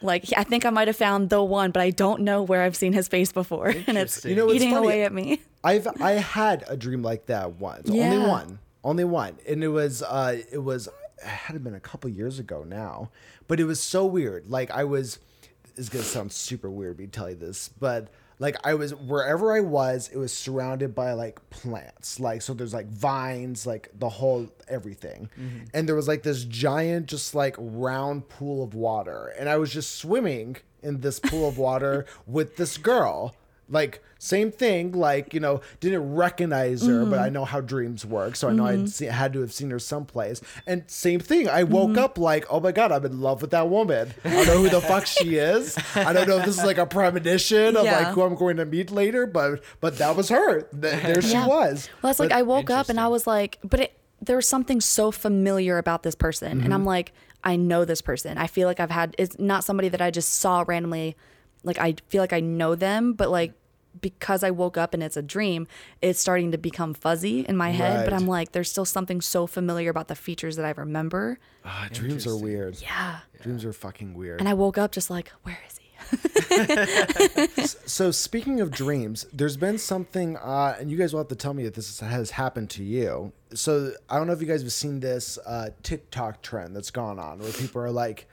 [0.00, 2.74] like I think I might have found the one, but I don't know where I've
[2.76, 3.68] seen his face before.
[3.86, 5.42] And it's You know eating away at me.
[5.62, 7.90] I've I had a dream like that once.
[7.90, 8.58] Only one.
[8.82, 9.36] Only one.
[9.46, 10.86] And it was uh it was
[11.18, 13.10] it had been a couple years ago now.
[13.46, 14.48] But it was so weird.
[14.48, 15.18] Like I was
[15.76, 19.60] it's gonna sound super weird me tell you this, but like I was wherever I
[19.60, 22.20] was, it was surrounded by like plants.
[22.20, 25.28] Like so there's like vines, like the whole everything.
[25.38, 25.64] Mm-hmm.
[25.74, 29.32] And there was like this giant, just like round pool of water.
[29.38, 33.34] And I was just swimming in this pool of water with this girl
[33.68, 37.34] like same thing like you know didn't recognize her but i mm-hmm.
[37.34, 38.86] know how dreams work so i know i'd mm-hmm.
[38.86, 42.00] see, had to have seen her someplace and same thing i woke mm-hmm.
[42.00, 44.68] up like oh my god i'm in love with that woman i don't know who
[44.68, 48.08] the fuck she is i don't know if this is like a premonition of like
[48.08, 51.46] who i'm going to meet later but but that was her Th- there she Yeah.
[51.46, 54.48] was Well, it's like I woke up and I was like, but it, there was
[54.48, 56.72] something so familiar about this person, and Mm-hmm.
[56.72, 57.12] I'm like,
[57.44, 58.36] I know this person.
[58.36, 59.14] I feel like I've had.
[59.18, 61.16] It's not somebody that I just saw randomly.
[61.68, 63.52] Like I feel like I know them, but like
[64.00, 65.66] because I woke up and it's a dream,
[66.00, 68.04] it's starting to become fuzzy in my head.
[68.04, 71.38] But I'm like, there's still something so familiar about the features that I remember.
[71.64, 73.20] Ah, dreams are weird Yeah.
[73.42, 75.84] dreams are fucking weird And I woke up just like, where is he?
[77.86, 81.54] So speaking of dreams, there's been something, uh, and you guys will have to tell
[81.54, 83.32] me if this has happened to you.
[83.54, 87.18] So I don't know if you guys have seen this uh, TikTok trend that's gone
[87.18, 88.28] on, where people are like,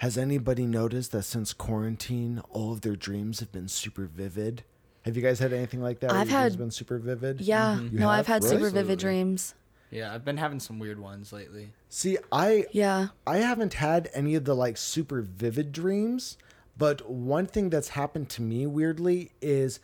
[0.00, 4.64] "Has anybody noticed that since quarantine, all of their dreams have been super vivid?"
[5.04, 6.10] Have you guys had anything like that?
[6.10, 7.40] I've your dreams had- been super vivid.
[7.40, 7.76] Yeah.
[7.76, 7.94] Mm-hmm.
[7.94, 8.42] You No, I've have?
[8.42, 9.54] had super vivid dreams.
[9.90, 11.72] Yeah, I've been having some weird ones lately.
[11.88, 13.08] See, I Yeah.
[13.26, 16.36] I haven't had any of the like super vivid dreams,
[16.76, 19.80] but one thing that's happened to me weirdly is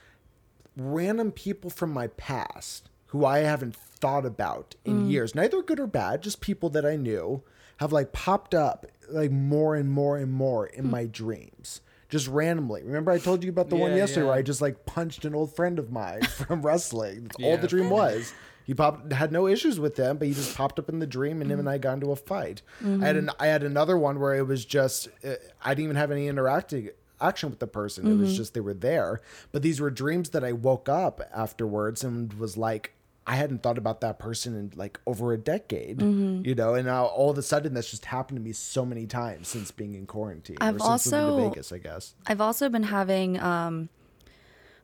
[0.77, 5.11] random people from my past who I haven't thought about in mm.
[5.11, 7.43] years, neither good or bad, just people that I knew
[7.79, 10.91] have like popped up like more and more and more in hmm.
[10.91, 11.81] my dreams.
[12.09, 12.85] Just randomly.
[12.85, 14.37] Remember I told you about the one Yeah, yesterday where.
[14.37, 17.25] I just like punched an old friend of mine from wrestling.
[17.25, 18.33] That's all the dream was.
[18.67, 21.41] He popped had no issues with them, but he just popped up in the dream,
[21.41, 22.63] and him and I got into a fight.
[22.85, 23.43] I had an, mm-hmm.
[23.43, 26.91] I had another one where it was just uh, I didn't even have any interacting
[27.21, 28.07] action with the person.
[28.07, 28.37] It was mm-hmm.
[28.37, 29.21] just they were there.
[29.53, 32.93] But these were dreams that I woke up afterwards and was like.
[33.29, 37.07] I hadn't thought about that person in like over a decade, you know, and now
[37.07, 40.07] all of a sudden that's just happened to me so many times since being in
[40.07, 40.59] quarantine.
[40.61, 42.15] I've or since moving also- to Vegas, I guess.
[42.27, 43.89] I've also been having um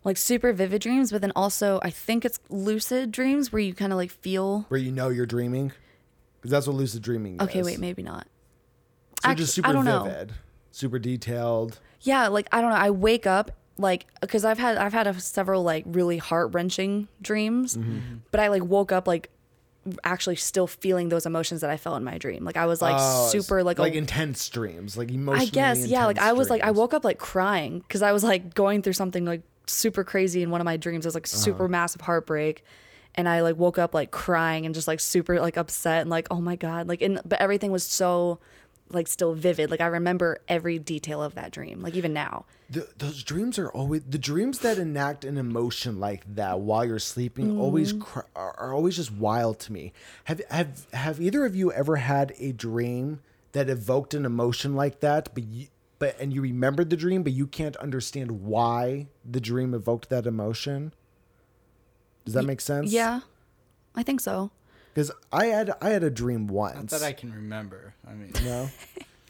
[0.05, 3.93] like super vivid dreams, but then also I think it's lucid dreams where you kind
[3.93, 4.67] of like feel.
[4.69, 5.71] Where you know you're dreaming,
[6.41, 7.43] because that's what lucid dreaming is.
[7.43, 8.27] Okay, wait, maybe not.
[9.23, 10.03] So Actu- just super I don't know.
[10.03, 10.33] vivid,
[10.73, 11.79] super detailed.
[12.01, 12.77] Yeah, like I don't know.
[12.77, 17.09] I wake up like because I've had I've had a, several like really heart wrenching
[17.21, 18.17] dreams, Mm-hmm.
[18.31, 19.31] but I like woke up like
[20.05, 22.45] actually still feeling those emotions that I felt in my dream.
[22.45, 26.07] Like I was like Oh, super like, like a, intense dreams, like I guess yeah.
[26.07, 28.93] Like I was like I woke up like crying because I was like going through
[28.93, 31.05] something like super crazy in one of my dreams.
[31.05, 31.37] It was like Uh-huh.
[31.37, 32.65] super massive heartbreak.
[33.15, 36.29] And I like woke up like crying and just like super like upset and like
[36.31, 38.39] oh my god like and but everything was so
[38.93, 42.85] like still vivid like I remember every detail of that dream like even now Th
[42.99, 47.59] those dreams are always the dreams that enact an emotion like that while you're sleeping.
[47.59, 48.03] Always Mm-hmm.
[48.03, 49.93] cr- are, are always just wild to me.
[50.25, 53.21] Have have have either of you ever had a dream
[53.53, 55.67] that evoked an emotion like that, but you,
[55.99, 60.27] but and you remembered the dream, but you can't understand why the dream evoked that
[60.27, 60.95] emotion?
[62.25, 62.91] Does that make sense?
[62.93, 63.21] yeah
[63.95, 64.51] I think so
[64.93, 66.91] Because I had I had a dream Not once.
[66.93, 67.95] that I can remember.
[68.07, 68.69] I mean, No.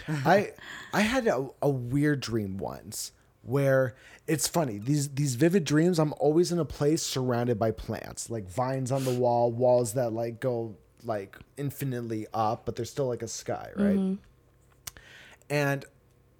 [0.08, 0.52] I
[0.92, 3.94] I had a, a weird dream once where
[4.26, 8.48] it's funny these these vivid dreams I'm always in a place surrounded by plants like
[8.48, 13.22] vines on the wall walls that like go like infinitely up but there's still like
[13.22, 14.94] a sky right mm-hmm.
[15.50, 15.84] and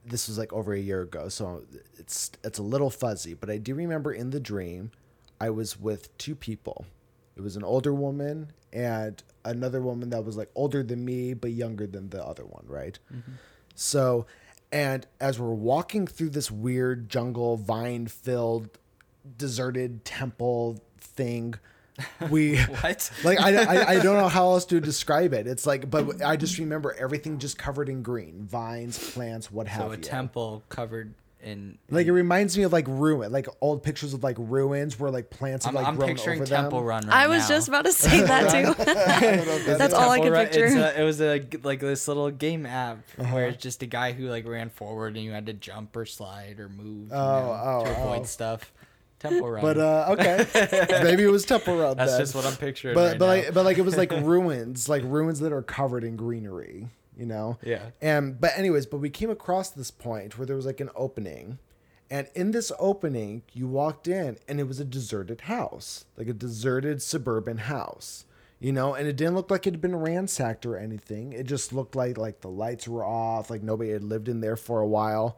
[0.04, 1.64] this was like over a year ago so
[1.98, 4.92] it's it's a little fuzzy but I do remember in the dream
[5.40, 6.86] I was with two people
[7.36, 11.50] it was an older woman and another woman that was like older than me but
[11.50, 13.32] younger than the other one right mm-hmm.
[13.74, 14.26] so,
[14.72, 18.78] and as we're walking through this weird jungle, vine filled,
[19.36, 21.54] deserted temple thing.
[22.30, 23.10] We What?
[23.22, 25.46] like I, I I don't know how else to describe it.
[25.46, 29.82] It's like, but I just remember everything just covered in green, vines, plants, what have
[29.82, 29.88] you.
[29.88, 30.02] So a you.
[30.02, 31.78] temple covered in.
[31.90, 35.28] Like it reminds me of like ruin, like old pictures of like ruins where like
[35.30, 36.86] plants have I'm, like I'm grown picturing over Temple them.
[36.88, 37.06] Run.
[37.06, 37.48] Right I was now.
[37.56, 38.84] just about to say that too.
[39.78, 40.64] That's all I Temple could Run- picture.
[40.66, 43.34] A, it was a g- like this little game app Uh-huh.
[43.34, 46.06] where it's just a guy who like ran forward and you had to jump or
[46.06, 48.24] slide or move you Oh, know, oh, to avoid oh.
[48.24, 48.72] stuff.
[49.18, 49.62] Temple Run.
[49.62, 51.96] But uh, okay, maybe it was Temple Run.
[51.96, 52.20] That's then.
[52.22, 52.94] just what I'm picturing.
[52.96, 53.30] But right but now.
[53.44, 57.26] like but like it was like ruins, like ruins that are covered in greenery, you
[57.26, 57.58] know.
[57.62, 57.90] Yeah.
[58.00, 61.58] And but anyways, but we came across this point where there was like an opening,
[62.10, 66.32] and in this opening, you walked in, and it was a deserted house, like a
[66.32, 68.24] deserted suburban house.
[68.60, 71.32] You know, and it didn't look like it had been ransacked or anything.
[71.32, 74.56] It just looked like like the lights were off, like nobody had lived in there
[74.56, 75.36] for a while.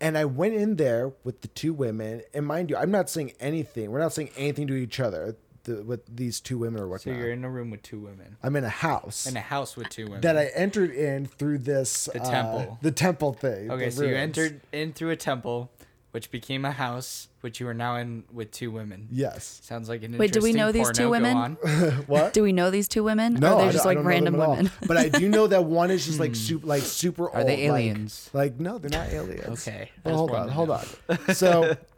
[0.00, 3.34] And I went in there with the two women, and mind you, I'm not saying
[3.38, 3.90] anything.
[3.90, 7.10] We're not saying anything to each other the, with these two women or what so
[7.10, 9.88] you're in a room with two women I'm in a house in a house with
[9.90, 10.20] two women.
[10.22, 12.78] that I entered in through this The uh, temple.
[12.82, 13.70] the temple thing.
[13.70, 15.70] okay, the so you entered in through a temple,
[16.10, 19.08] which became a house, which you are now in with two women.
[19.10, 19.60] Yes.
[19.62, 20.18] Sounds like an interesting.
[20.20, 21.36] Wait, do we interesting know these two women?
[21.36, 21.54] on.
[22.06, 22.32] What?
[22.34, 23.34] Do we know these two women?
[23.34, 24.56] no, or are they just don't- I like don't random them at all.
[24.56, 24.70] women?
[24.86, 27.48] But I do know that one is just like super, like super Are old.
[27.48, 28.28] they aliens?
[28.34, 29.66] Like, no, they're not aliens.
[29.66, 31.34] Okay, I But just hold on, to hold on.
[31.34, 31.76] So,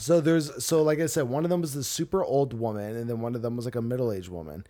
[0.00, 3.08] so there's so like I said, one of them was the super old woman, and
[3.08, 4.66] then one of them was like a middle aged woman,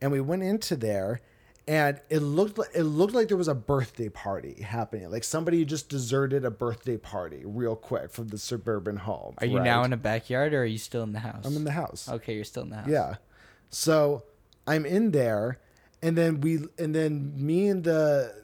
[0.00, 1.20] and we went into there.
[1.68, 5.08] And it looked like it looked like there was a birthday party happening.
[5.10, 9.34] Like somebody just deserted a birthday party real quick from the suburban home.
[9.38, 11.44] Are you now in a backyard or are you still in the house?
[11.44, 12.08] I'm in the house.
[12.08, 12.88] Okay, you're still in the house.
[12.88, 13.16] Yeah.
[13.68, 14.24] So
[14.66, 15.60] I'm in there
[16.02, 18.34] and then we and then me and the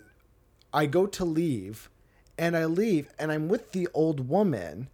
[0.72, 1.88] I go to leave
[2.38, 4.88] and I leave and I'm with the old woman,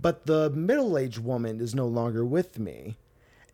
[0.00, 2.96] but the middle-aged woman is no longer with me.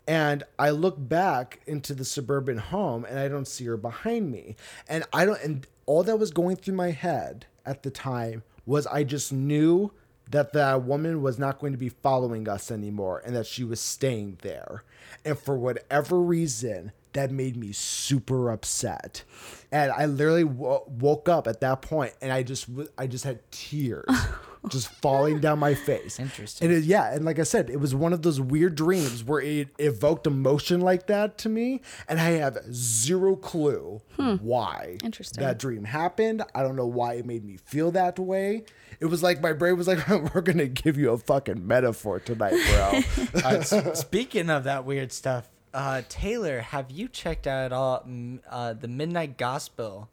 [0.06, 4.56] And I look back into the suburban home and I don't see her behind me.
[4.88, 8.86] And I don't and all that was going through my head at the time was
[8.88, 9.92] I just knew
[10.30, 13.80] that that woman was not going to be following us anymore and that she was
[13.80, 14.82] staying there.
[15.24, 19.22] And for whatever reason, that made me super upset.
[19.70, 23.24] And I literally wo- woke up at that point and I just w- I just
[23.24, 24.06] had tears
[24.68, 26.20] just falling down my face.
[26.20, 26.68] Interesting.
[26.68, 29.40] And it, yeah, and like I said, it was one of those weird dreams where
[29.40, 35.42] it evoked emotion like that to me, and I have zero clue why Interesting.
[35.42, 36.42] that dream happened.
[36.54, 38.64] I don't know why it made me feel that way.
[39.00, 42.54] It was like my brain was like, "We're gonna give you a fucking metaphor tonight,
[42.70, 43.00] bro."
[43.42, 43.62] Uh,
[43.94, 48.74] speaking of that weird stuff, uh, Taylor, have you checked out at all mm, uh,
[48.74, 50.08] the Midnight Gospel?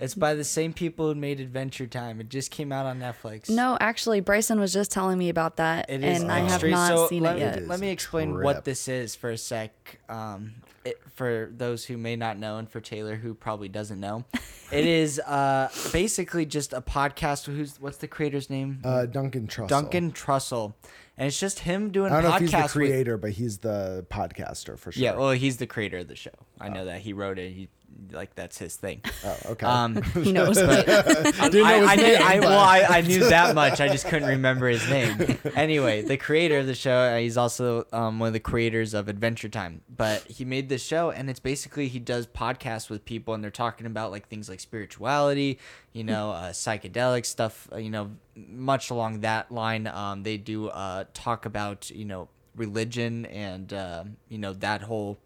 [0.00, 2.20] It's by the same people who made Adventure Time.
[2.20, 3.48] It just came out on Netflix.
[3.50, 6.88] No, actually, Bryson was just telling me about that, It is and I have not
[6.88, 7.58] so seen let, it yet.
[7.58, 8.44] is Let me explain trip.
[8.44, 10.00] what this is for a sec.
[10.08, 14.24] Um, it, for those who may not know, and for Taylor who probably doesn't know,
[14.72, 17.44] it is uh, basically just a podcast.
[17.46, 18.80] Who's what's the creator's name?
[18.82, 19.68] uh, Duncan Trussell.
[19.68, 20.74] Duncan Trussell,
[21.16, 23.58] and it's just him doing I don't know if he's the with creator, but he's
[23.58, 25.00] the podcaster for sure.
[25.04, 26.30] Yeah, well, he's the creator of the show.
[26.60, 27.52] I know that he wrote it.
[27.52, 27.68] He
[28.10, 29.00] like that's his thing.
[29.24, 29.66] oh, okay.
[29.66, 33.20] Um, he knows, but Didn't know I, knew, name, I, but- well, I, I knew
[33.28, 33.80] that much.
[33.80, 35.38] I just couldn't remember his name.
[35.54, 39.08] Anyway, the creator of the show, uh, he's also um, one of the creators of
[39.08, 39.82] Adventure Time.
[39.94, 43.50] But he made this show, and it's basically he does podcasts with people, and they're
[43.50, 45.58] talking about like things like spirituality,
[45.92, 49.86] you know, uh, psychedelic stuff, uh, you know, much along that line.
[49.86, 55.18] Um, they do uh, talk about you know religion and uh, you know that whole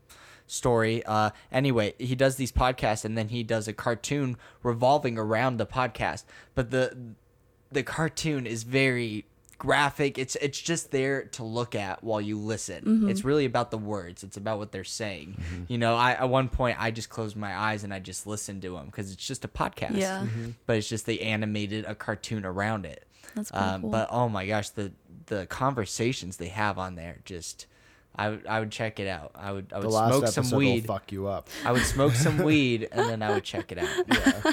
[0.46, 1.04] story.
[1.04, 5.66] Uh, anyway, he does these podcasts and then he does a cartoon revolving around the
[5.66, 6.24] podcast.
[6.54, 6.96] But the
[7.70, 9.26] the cartoon is very
[9.58, 10.18] graphic.
[10.18, 13.08] It's it's just there to look at while you listen.
[13.08, 14.22] It's really about the words.
[14.22, 15.42] It's about what they're saying.
[15.68, 18.62] You know, I at one point I just closed my eyes and I just listened
[18.62, 19.96] to them because it's just a podcast.
[19.96, 20.26] Yeah.
[20.66, 23.04] But it's just they animated a cartoon around it.
[23.34, 23.90] That's pretty um, cool.
[23.90, 24.92] But oh my gosh, the
[25.26, 27.66] the conversations they have on there just.
[28.18, 29.32] I would, I would check it out.
[29.34, 30.86] I would I the would last smoke episode some will weed.
[30.86, 31.48] fuck you up.
[31.64, 33.88] I would smoke some weed and then I would check it out.
[34.12, 34.52] Yeah.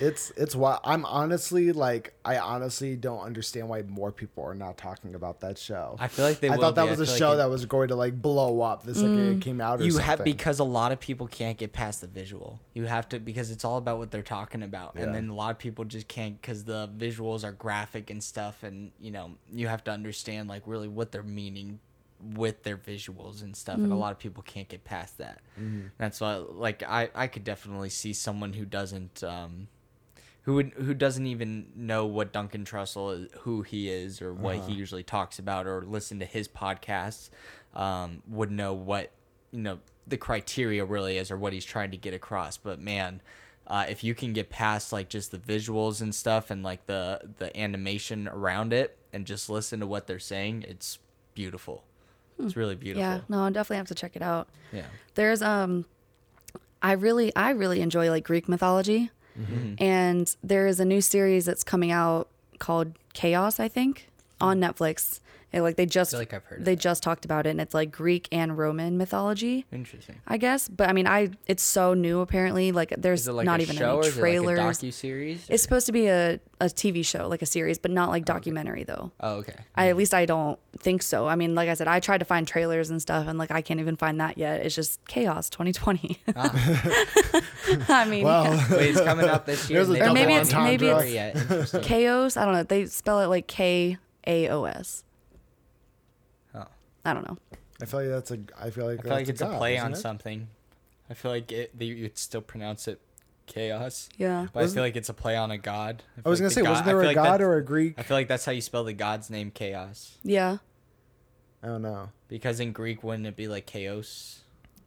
[0.00, 4.78] It's it's why I'm honestly like I honestly don't understand why more people are not
[4.78, 5.96] talking about that show.
[5.98, 6.48] I feel like they.
[6.48, 6.90] I will thought that be.
[6.90, 9.18] Was a feel like show it- that was going to like blow up the second
[9.18, 9.42] it mm.
[9.42, 9.80] came out.
[9.80, 10.06] Or you something.
[10.06, 12.60] have because a lot of people can't get past the visual.
[12.74, 15.04] You have to because it's all about what they're talking about, Yeah.
[15.04, 18.62] and then a lot of people just can't because the visuals are graphic and stuff,
[18.62, 21.80] and you know you have to understand like really what they're meaning
[22.22, 25.40] with their visuals and stuff, and a lot of people can't get past that.
[25.60, 25.88] Mm-hmm.
[25.98, 29.68] That's why like I I could definitely see someone who doesn't um
[30.42, 34.56] who would who doesn't even know what Duncan Trussell is, who he is, or what
[34.56, 34.68] Uh-huh.
[34.68, 37.28] he usually talks about, or listen to his podcasts,
[37.74, 39.10] um, would know what
[39.52, 42.56] you know the criteria really is, or what he's trying to get across.
[42.56, 43.20] But man,
[43.66, 47.20] uh, if you can get past like just the visuals and stuff, and like the
[47.38, 50.98] the animation around it, and just listen to what they're saying, it's
[51.34, 51.84] beautiful.
[52.40, 53.00] It's really beautiful.
[53.00, 54.48] Yeah, no, I definitely have to check it out.
[54.72, 54.86] Yeah.
[55.14, 55.84] There's um
[56.80, 59.10] I really I really enjoy like Greek mythology.
[59.78, 62.28] And there is a new series that's coming out
[62.58, 64.08] called Chaos, I think,
[64.40, 65.20] on Netflix.
[65.50, 66.80] And like they just feel like I've heard they that.
[66.80, 70.16] just talked about it and it's like Greek and Roman mythology, Interesting.
[70.26, 70.68] I guess.
[70.68, 72.70] But I mean I it's so new apparently.
[72.70, 74.32] Like there's Is it like not a even show or any is it like a
[74.32, 74.58] trailers.
[74.60, 75.46] docu series?
[75.48, 78.34] it's supposed to be a, a TV show, like a series, but not like oh,
[78.34, 79.10] documentary though.
[79.20, 79.54] Oh, okay.
[79.74, 81.26] I at least I don't think so.
[81.26, 83.62] I mean, like I said, I tried to find trailers and stuff, and like I
[83.62, 84.60] can't even find that yet.
[84.66, 86.20] It's just chaos 2020.
[86.36, 87.42] Ah.
[87.88, 89.84] I mean, Well, Wait, it's coming out this year.
[89.84, 91.82] There's a and they Or maybe it's- maybe it's- yet.
[91.82, 92.36] Chaos.
[92.36, 92.62] I don't know.
[92.64, 93.96] They spell it like K
[94.26, 95.04] A O S.
[97.10, 97.38] I don't know.
[97.80, 98.38] I feel like that's a.
[98.60, 99.96] I feel like I feel like it's a god, play on it?
[99.96, 100.48] something.
[101.10, 103.00] I feel like it, they, you'd still pronounce it
[103.46, 104.46] chaos, Yeah.
[104.52, 106.02] but I Wasn't- feel like it's a play on a god.
[106.18, 107.94] I feel was like gonna say, god- wasn't there a like god or a Greek?
[107.98, 110.18] I feel like that's how you spell the god's name, chaos.
[110.22, 110.58] Yeah.
[111.62, 112.10] I don't know.
[112.28, 114.40] Because in Greek, wouldn't it be like chaos?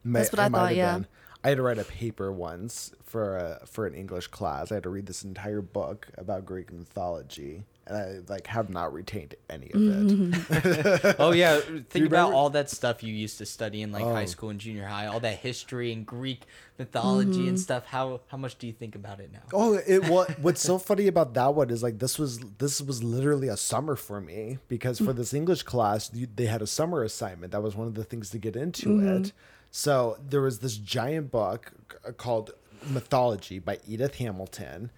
[0.03, 0.93] May- That's what it I thought, yeah.
[0.99, 1.07] been.
[1.43, 4.72] I had to write a paper once for a, for an English class.
[4.72, 8.94] I had to read this entire book about Greek mythology, and I like have not
[8.94, 10.08] retained any of it.
[10.08, 11.12] Mm-hmm.
[11.20, 14.24] oh yeah, think about remember- all that stuff you used to study in like high
[14.24, 14.26] Oh.
[14.26, 16.44] school and junior high, all that history and Greek
[16.78, 17.50] mythology Mm-hmm.
[17.50, 17.86] and stuff.
[17.86, 19.42] How how much do you think about it now?
[19.54, 23.04] Oh, it what what's so funny about that one is like this was this was
[23.04, 25.18] literally a summer for me because for mm.
[25.18, 27.52] this English class you, they had a summer assignment.
[27.52, 29.24] That was one of the things to get into mm-hmm.
[29.24, 29.34] it.
[29.70, 31.72] So there was this giant book
[32.18, 32.52] called
[32.89, 34.92] Mythology by Edith Hamilton.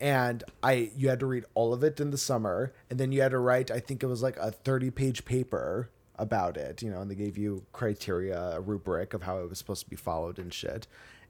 [0.00, 3.20] And I you had to read all of it in the summer and then you
[3.22, 6.90] had to write I think it was like a 30 page paper about it, you
[6.90, 9.96] know, and they gave you criteria, a rubric of how it was supposed to be
[9.96, 10.86] followed and shit.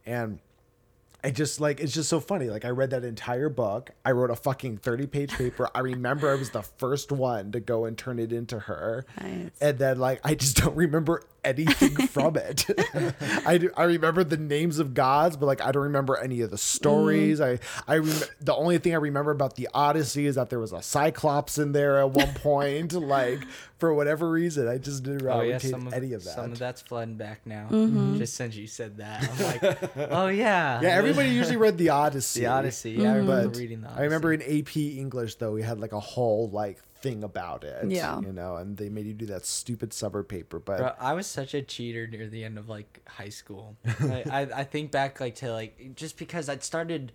[0.06, 0.40] And
[1.22, 2.48] I just like it's just so funny.
[2.48, 3.90] Like I read that entire book.
[4.04, 5.68] I wrote a fucking 30 page paper.
[5.74, 9.04] I remember I was the first one to go and turn it into her.
[9.20, 9.50] Nice.
[9.60, 12.66] And then like I just don't remember anything from it.
[13.46, 16.50] I do, I remember the names of gods, but like I don't remember any of
[16.50, 17.40] the stories.
[17.40, 20.72] I I rem- the only thing I remember about the Odyssey is that there was
[20.72, 22.92] a Cyclops in there at one point.
[22.92, 23.40] like
[23.78, 26.34] for whatever reason, I just didn't Oh yeah, retain some of, any of that.
[26.34, 27.68] some of that's flooding back now.
[27.70, 28.18] Mm-hmm.
[28.18, 32.40] Just since you said that, I'm like, oh yeah, yeah, everybody usually read the Odyssey.
[32.40, 32.92] the Odyssey.
[32.92, 34.00] Yeah, I remember but reading the Odyssey.
[34.00, 37.90] I remember in AP English though we had like a whole like thing about it.
[37.90, 38.20] Yeah.
[38.20, 40.58] you know, and they made you do that stupid summer paper.
[40.58, 43.76] But Bro, I was such a cheater near the end of like high school.
[44.00, 47.12] I, I I think back like to like just because I'd started,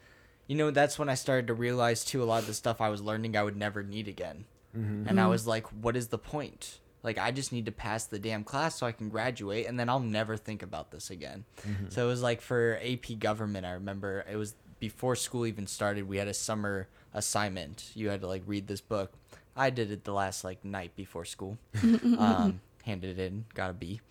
[0.47, 2.89] you know, that's when I started to realize too a lot of the stuff I
[2.89, 5.07] was learning I would never need again, mm-hmm.
[5.07, 5.31] and I mm-hmm.
[5.31, 6.79] was like, what is the point?
[7.03, 9.89] Like I just need to pass the damn class so I can graduate, and then
[9.89, 11.43] I'll never think about this again.
[11.67, 11.89] Mm-hmm.
[11.89, 16.07] So it was like for AP Government, I remember it was before school even started.
[16.07, 17.91] We had a summer assignment.
[17.93, 19.13] You had to like read this book.
[19.55, 21.57] I did it the last like night before school.
[22.17, 24.01] um, handed it in, got a B.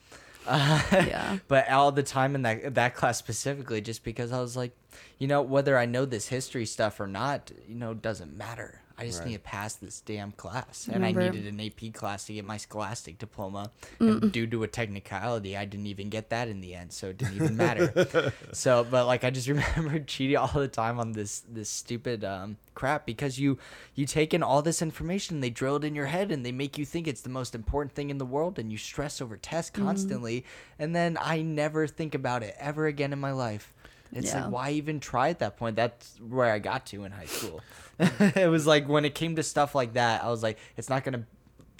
[0.46, 1.38] Uh, Yeah.
[1.48, 4.76] But all the time in that that class specifically, just because I was like,
[5.18, 8.81] you know, whether I know this history stuff or not, you know, doesn't matter.
[9.02, 9.28] I just Right.
[9.30, 12.56] need to pass this damn class, and I needed an AP class to get my
[12.56, 13.72] Scholastic diploma.
[13.98, 17.18] And due to a technicality, I didn't even get that in the end, so it
[17.18, 18.32] didn't even matter.
[18.52, 22.58] so, but like, I just remember cheating all the time on this this stupid um,
[22.74, 23.58] crap because you
[23.96, 26.78] you take in all this information, they drill it in your head, and they make
[26.78, 29.70] you think it's the most important thing in the world, and you stress over tests
[29.70, 30.44] constantly,
[30.78, 33.72] and then I never think about it ever again in my life.
[34.14, 34.42] It's Yeah.
[34.44, 35.74] like why even try at that point?
[35.74, 37.62] That's where I got to in high school.
[37.98, 41.04] it was like when it came to stuff like that, I was like, it's not
[41.04, 41.24] gonna,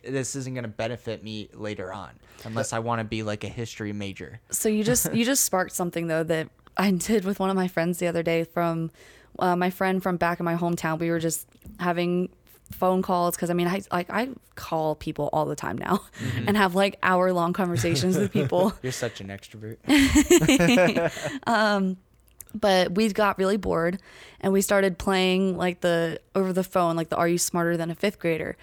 [0.05, 2.11] this isn't gonna benefit me later on
[2.45, 4.41] unless I want to be like a history major.
[4.51, 7.69] So you just you just sparked something though that I did with one of my
[7.69, 8.91] friends the other day from
[9.39, 10.99] uh, my friend from back in my hometown.
[10.99, 11.47] We were just
[11.79, 12.31] having
[12.71, 16.03] phone calls because I mean I like I call people all the time now
[16.47, 18.75] and have like hour long conversations with people.
[18.83, 19.79] You're such an extrovert.
[22.55, 23.99] but we got really bored
[24.41, 27.91] and we started playing like the over the phone like the are you smarter than
[27.91, 28.57] a fifth grader?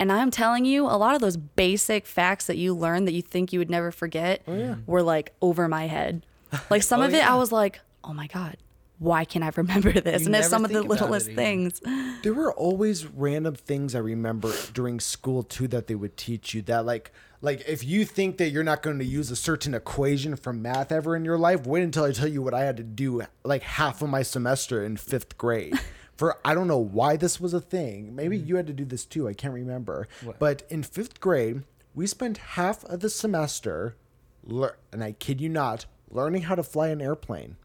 [0.00, 3.22] And i'm telling you a lot of those basic facts that you learn that you
[3.22, 6.24] think you would never forget oh, were like over my head.
[6.70, 7.32] Like some Oh, of it yeah.
[7.32, 8.56] i was like oh my god
[9.00, 10.22] why can't i remember this?
[10.22, 11.80] You and it's some of the think about it littlest things.
[12.24, 16.62] There were always random things I remember during school too that they would teach you
[16.62, 20.36] that like like if you think that you're not going to use a certain equation
[20.36, 22.82] from math ever in your life, wait until I tell you what I had to
[22.82, 25.74] do like half of my semester in fifth grade.
[26.16, 28.14] for I don't know why this was a thing.
[28.16, 28.48] Maybe Mm-hmm.
[28.48, 29.28] you had to do this too.
[29.28, 30.08] I can't remember.
[30.40, 31.62] But in fifth grade,
[31.94, 33.94] we spent half of the semester,
[34.42, 37.56] lear- and I kid you not, learning how to fly an airplane.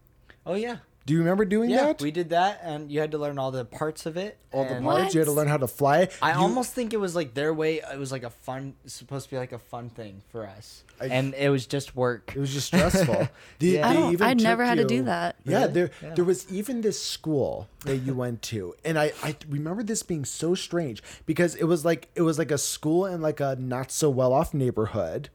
[0.46, 0.76] Oh yeah.
[1.06, 2.00] Do you remember doing Yeah, that?
[2.00, 4.38] we did that, and you had to learn all the parts of it.
[4.52, 6.08] All the and- parts you had to learn how to fly.
[6.22, 7.80] I You- almost think it was like their way.
[7.80, 11.06] It was like a fun, supposed to be like a fun thing for us, I-
[11.08, 12.32] and it was just work.
[12.34, 13.28] It was just stressful.
[13.58, 13.86] They- Yeah.
[13.86, 15.36] I they don't- even I never took had to do that.
[15.44, 15.72] Yeah, Really?
[15.72, 16.14] there Yeah.
[16.14, 20.24] there was even this school that you went to, and I I remember this being
[20.24, 23.90] so strange because it was like it was like a school in like a not
[23.92, 25.28] so well off neighborhood,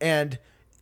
[0.00, 0.38] and.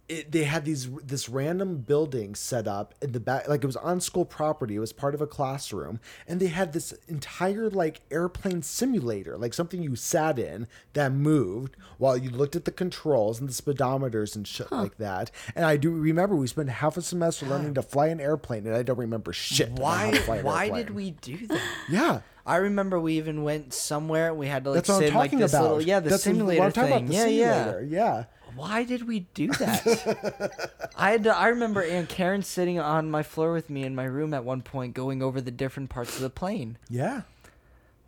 [0.09, 3.75] It, they had these this random building set up in the back like it was
[3.75, 5.99] on school property it was part of a classroom
[6.29, 11.77] and they had this entire like airplane simulator like something you sat in that moved
[11.99, 15.77] while you looked at the controls and the speedometers and shit like that and i
[15.77, 18.99] do remember we spent half a semester learning to fly an airplane and i don't
[19.01, 20.11] remember shit about how Why?
[20.13, 20.87] to fly an Why airplane.
[20.87, 21.63] did we do that?
[21.91, 24.33] yeah I remember we even went somewhere.
[24.33, 26.25] We had to like that's what sit in, like this about little yeah the That's
[26.25, 26.97] what- what simulator I'm talking thing.
[26.99, 27.87] about, the yeah, simulator.
[27.91, 27.99] yeah.
[28.19, 28.25] yeah
[28.57, 30.91] Why did we do that?
[30.97, 34.05] I had to, I remember Aunt Karen sitting on my floor with me in my
[34.05, 36.79] room at one point, going over the different parts of the plane.
[36.89, 37.23] yeah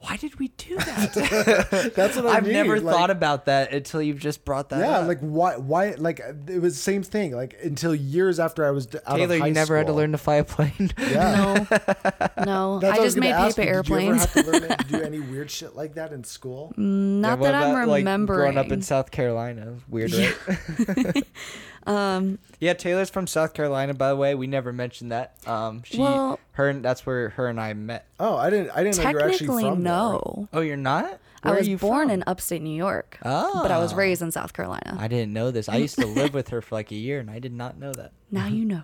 [0.01, 1.93] Why did we do that?
[1.97, 2.53] that's what I I've mean.
[2.53, 4.87] never like- thought about that until you've just brought that up.
[4.89, 5.09] yeah up.
[5.09, 8.87] like why why like it was the same thing like until years after i was
[8.87, 10.93] d- out Taylor, of high you never had to learn to fly a plane.
[10.99, 11.67] yeah No,
[12.45, 12.79] no.
[12.79, 13.83] That's I what was just made gonna ask paper you.
[13.83, 14.25] Did you ever airplanes.
[14.25, 16.73] have to learn to do any weird shit like that in school?
[16.79, 18.39] Mm, not Yeah, what that I'm about, like, remembering.
[18.55, 21.25] growing up in South Carolina, weird, right?
[21.89, 24.35] Um, yeah, Taylor's from South Carolina, by the way.
[24.35, 25.35] We never mentioned that.
[25.47, 28.07] Um, she, Well- her, and that's where her and I met.
[28.21, 28.71] Oh, I didn't.
[28.73, 30.49] I didn't know you were actually technically, from no.
[30.53, 31.19] Oh, you're not?
[31.45, 32.11] I Where are was born from?
[32.15, 33.97] in upstate New York, but I was Oh.
[33.97, 34.97] raised in South Carolina.
[34.99, 35.69] I didn't know this.
[35.69, 37.93] I used to live with her for like a year, and I did not know
[37.93, 38.11] that.
[38.31, 38.83] now you know.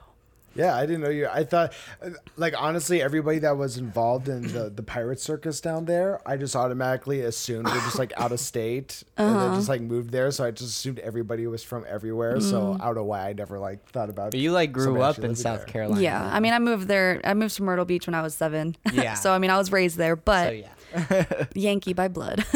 [0.54, 0.66] There.
[0.66, 1.28] Yeah, I didn't know you.
[1.30, 5.84] I thought, uh, like, honestly, everybody that was involved in the the pirate circus down
[5.84, 9.46] there, I just automatically assumed they're just like out of state and Uh-huh.
[9.48, 10.30] then just like moved there.
[10.30, 12.40] So I just assumed everybody was from everywhere.
[12.40, 12.80] So Mm.
[12.80, 14.30] I don't know why I never like thought about.
[14.32, 15.66] But you like grew up in South there.
[15.66, 16.00] Carolina.
[16.02, 17.20] Yeah, I mean, I moved there.
[17.24, 18.76] I moved to Myrtle Beach when I was seven.
[18.92, 19.14] Yeah.
[19.14, 21.44] so I mean, I was raised there, but So yeah.
[21.54, 22.44] Yankee by blood.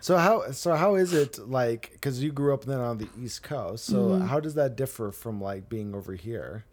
[0.00, 1.90] So how so how is it like?
[1.92, 3.84] Because you grew up then on the East Coast.
[3.86, 4.26] So Mm-hmm.
[4.26, 6.64] how does that differ from like being over here?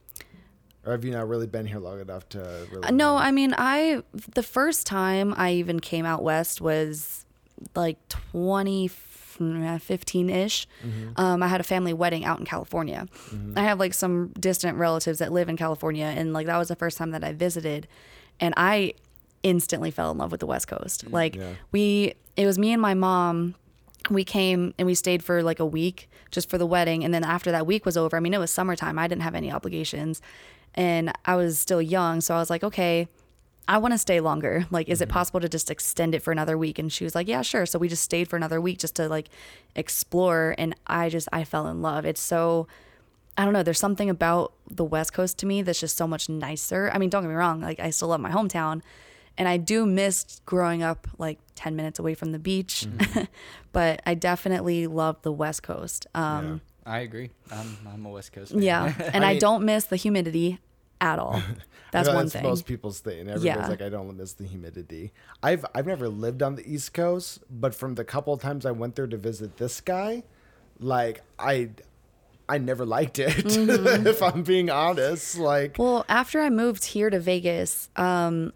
[0.85, 2.39] Or have you not really been here long enough to
[2.71, 2.91] really?
[2.91, 3.17] No, know?
[3.17, 4.03] I mean, I
[4.33, 7.25] the first time I even came out west was
[7.75, 10.67] like 2015 ish.
[11.17, 13.07] Um, I had a family wedding out in California.
[13.55, 16.75] I have like some distant relatives that live in California, and like that was the
[16.75, 17.87] first time that I visited,
[18.39, 18.93] and I
[19.45, 21.05] instantly fell in love with the West Coast.
[21.05, 21.53] Mm, like Yeah.
[21.71, 23.55] we, it was me and my mom.
[24.09, 27.23] We came and we stayed for like a week just for the wedding, and then
[27.23, 28.99] after that week was over, I mean, it was summertime.
[28.99, 30.21] I didn't have any obligations,
[30.73, 33.07] and I was still young, so I was like, okay.
[33.67, 34.67] I want to stay longer.
[34.69, 35.13] Like, is it mm-hmm.
[35.13, 36.77] possible to just extend it for another week?
[36.77, 37.65] And she was like, yeah, sure.
[37.65, 39.27] So we just stayed for another week just to like
[39.75, 40.53] explore.
[40.59, 42.05] And I just, I fell in love.
[42.05, 42.67] It's so,
[43.39, 43.63] I don't know.
[43.63, 46.91] There's something about the West Coast to me that's just so much nicer.
[46.93, 47.59] I mean, don't get me wrong.
[47.59, 48.83] Like, I still love my hometown
[49.37, 52.87] and I do miss growing up like 10 minutes away from the beach,
[53.71, 56.07] but I definitely love the West Coast.
[56.15, 57.31] Um, I agree.
[57.51, 58.53] I'm, I'm a West Coast.
[58.53, 58.93] yeah.
[59.13, 60.59] And I, mean- don't miss the humidity
[61.01, 61.41] at all.
[61.91, 62.43] That's I know one thing.
[62.43, 63.21] Most people's thing.
[63.21, 63.67] Everybody's Yeah.
[63.67, 65.13] like, I don't miss the humidity.
[65.41, 68.71] I've I've never lived on the East Coast, but from the couple of times I
[68.71, 70.23] went there to visit this guy,
[70.79, 71.69] like I,
[72.49, 73.29] I never liked it.
[73.29, 74.07] Mm-hmm.
[74.07, 78.51] if I'm being honest, like Well, after I moved here to Vegas, um,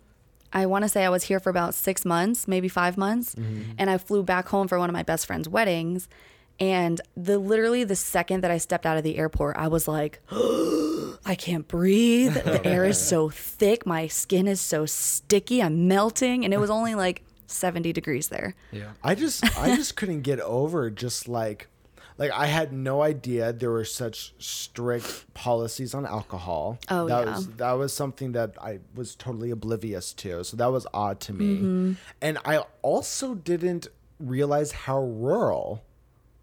[0.51, 3.71] I want to say I was here for about six months, maybe five months, mm-hmm.
[3.77, 6.07] and I flew back home for one of my best friend's weddings.
[6.59, 10.21] And the literally the second that I stepped out of the airport, I was like,
[10.31, 12.33] I can't breathe.
[12.33, 13.85] The air is so thick.
[13.85, 15.61] My skin is so sticky.
[15.61, 18.55] I'm melting, and it was only like 70 degrees there.
[18.71, 18.91] Yeah.
[19.03, 21.67] I just I just couldn't get over just like
[22.19, 26.77] like I had no idea there were such strict policies on alcohol.
[26.89, 27.33] Oh, that yeah.
[27.33, 30.43] was that was something that I was totally oblivious to.
[30.43, 31.55] So that was odd to me.
[31.55, 31.93] Mm-hmm.
[32.21, 33.87] And I also didn't
[34.19, 35.83] realize how rural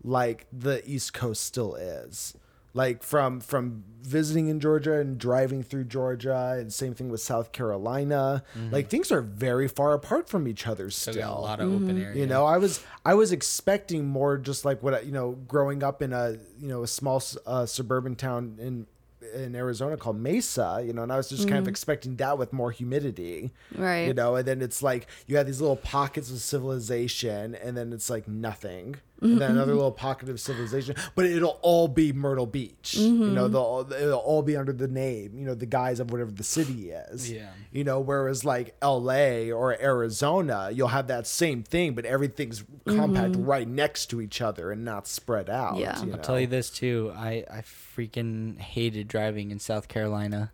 [0.03, 2.35] like the East Coast still is.
[2.77, 7.51] Like from from visiting in Georgia and driving through Georgia, and same thing with South
[7.51, 8.45] Carolina.
[8.55, 8.70] Mm-hmm.
[8.70, 11.14] Like things are very far apart from each other still.
[11.14, 12.03] got a lot of open mm-hmm.
[12.03, 12.20] area.
[12.20, 15.83] You know, I was I was expecting more, just like what I- you know, growing
[15.83, 18.87] up in a you know a small uh, suburban town in
[19.35, 20.83] in Arizona called Mesa.
[20.87, 21.70] You know, and I was just kind of mm-hmm.
[21.70, 23.53] expecting that with more humidity.
[23.74, 24.07] Right.
[24.07, 27.95] You know, and then it's like you have these little pockets of civilization, and then
[27.95, 28.97] it's like nothing.
[29.21, 29.57] And then mm-hmm.
[29.57, 32.95] another little pocket of civilization, but it'll all be Myrtle Beach.
[32.95, 33.53] You know, mm-hmm.
[33.53, 36.91] they'll it'll all be under the name, you know, the guise of whatever the city
[36.91, 37.31] is.
[37.31, 37.51] Yeah.
[37.73, 39.51] You know, whereas like L.A.
[39.53, 43.45] or Arizona, you'll have that same thing, but everything's compact mm-hmm.
[43.45, 45.79] right next to each other and not spread out.
[45.79, 46.03] Yeah.
[46.05, 47.12] you I'll tell you this too.
[47.17, 50.53] I, I freaking hated driving in South Carolina.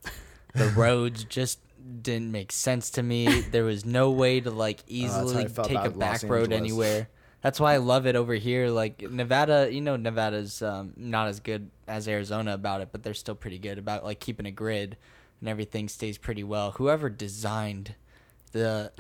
[0.55, 1.59] The roads just
[2.03, 3.41] didn't make sense to me.
[3.41, 6.31] There was no way to like Oh, easily I felt take a about Los back
[6.31, 6.61] road Angeles.
[6.61, 7.09] anywhere.
[7.43, 8.69] That's why I love it over here.
[8.69, 13.15] Like Nevada, you know, Nevada's um, not as good as Arizona about it, but they're
[13.15, 14.97] still pretty good about like keeping a grid
[15.41, 16.71] and everything stays pretty well.
[16.73, 17.97] Whoever designed
[18.53, 18.93] the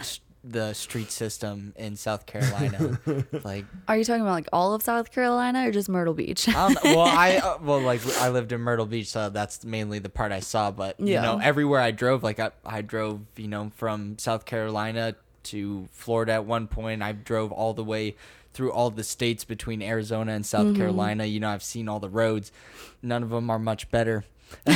[0.45, 2.99] the street system in South Carolina,
[3.45, 6.49] like Are you talking about like all of South Carolina or just Myrtle Beach?
[6.49, 6.84] I don't.
[6.84, 10.32] Well, I uh, well like I lived in Myrtle Beach, so that's mainly the part
[10.32, 10.72] I saw.
[10.72, 15.14] But you know, everywhere I drove, like I, I drove, you know, from South Carolina
[15.45, 17.03] to Florida at one point.
[17.03, 18.16] I drove all the way
[18.53, 20.76] through all the states between Arizona and South mm-hmm.
[20.76, 21.24] Carolina.
[21.24, 22.53] You know, I've seen all the roads.
[23.03, 24.24] None of them are much better.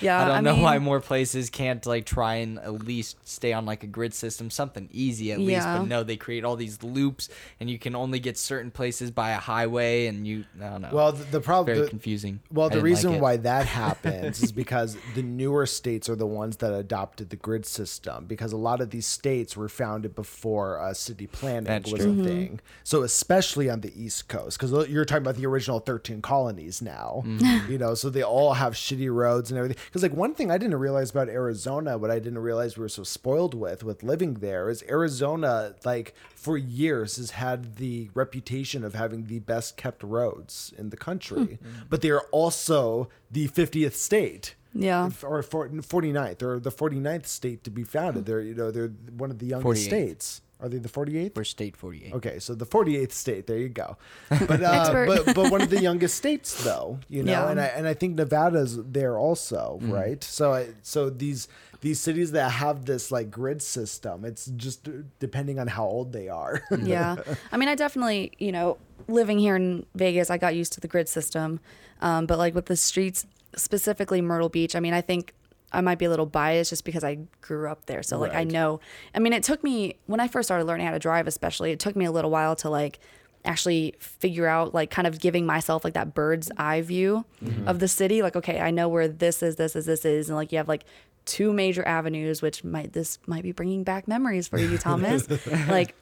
[0.00, 3.52] yeah, I don't know mean, why more places can't like try and at least stay
[3.52, 5.66] on like a grid system, something easy at least.
[5.66, 7.28] But no, they create all these loops,
[7.60, 10.90] and you can only get certain places by a highway, and you I don't know.
[10.92, 11.66] Well, the, the problem.
[11.74, 12.40] very the- confusing.
[12.50, 16.16] Well, I the didn't like reason why that happens is because the newer states are
[16.16, 18.24] the ones that adopted the grid system.
[18.26, 22.20] Because a lot of these states were founded before uh, city planning That's was true.
[22.20, 22.60] a thing.
[22.84, 27.22] So especially on the East Coast, because you're talking about the original 13 colonies now.
[27.28, 27.72] Mm-hmm.
[27.72, 29.82] You know, so they all have shitty roads and everything.
[29.86, 32.88] Because like one thing I didn't realize about Arizona, what I didn't realize we were
[32.88, 38.84] so spoiled with with living there, is Arizona like for years has had the reputation
[38.84, 41.58] of having the best kept roads in the country,
[41.90, 44.54] but they are also the 50th state.
[44.74, 45.06] Yeah.
[45.22, 48.26] Or 49th, or the 49th state to be founded.
[48.26, 49.86] They're, you know, they're one of the youngest 48th.
[49.86, 50.40] states.
[50.60, 51.36] Are they the 48th?
[51.36, 52.14] We're state 48.
[52.14, 53.46] Okay, so the 48th state.
[53.46, 53.96] There you go.
[54.46, 56.98] But uh, but but one of the youngest states, though.
[57.08, 57.50] You know, Yeah.
[57.50, 60.22] and I and I think Nevada's there also, right?
[60.24, 61.46] So I so these
[61.80, 64.88] these cities that have this like grid system, it's just
[65.20, 66.60] depending on how old they are.
[66.82, 67.16] yeah.
[67.52, 70.88] I mean, I definitely, you know, living here in Vegas, I got used to the
[70.88, 71.60] grid system.
[72.00, 75.34] Um, but like with the streets, specifically Myrtle Beach, I mean, I think
[75.72, 78.02] I might be a little biased just because I grew up there.
[78.02, 78.80] So like I know,
[79.14, 81.78] I mean, it took me, when I first started learning how to drive, especially, it
[81.78, 82.98] took me a little while to like
[83.44, 87.68] actually figure out like kind of giving myself like that bird's eye view mm-hmm.
[87.68, 90.36] of the city like okay i know where this is this is this is and
[90.36, 90.84] like you have like
[91.24, 95.28] two major avenues which might this might be bringing back memories for you thomas
[95.68, 95.94] like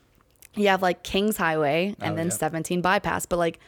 [0.57, 2.33] you have like Kings Highway and Oh, then yeah.
[2.33, 3.61] 17 bypass, but like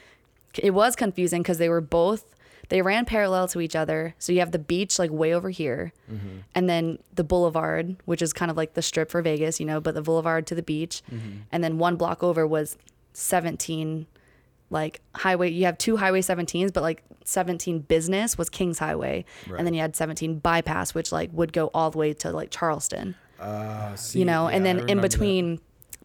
[0.56, 2.34] it was confusing because they were both
[2.70, 4.14] they ran parallel to each other.
[4.18, 6.38] So you have the beach like way over here, Mm-hmm.
[6.54, 9.80] and then the boulevard, which is kind of like the strip for Vegas, you know,
[9.80, 11.38] but the boulevard to the beach, Mm-hmm.
[11.52, 12.76] and then one block over was
[13.12, 14.06] 17
[14.70, 19.24] like highway you have two highway 17s but like 17 business was kings highway
[19.56, 22.50] and then you had 17 bypass which like would go all the way to like
[22.50, 25.10] charleston Uh, see, you know, and yeah, I then in remember that.
[25.12, 25.60] between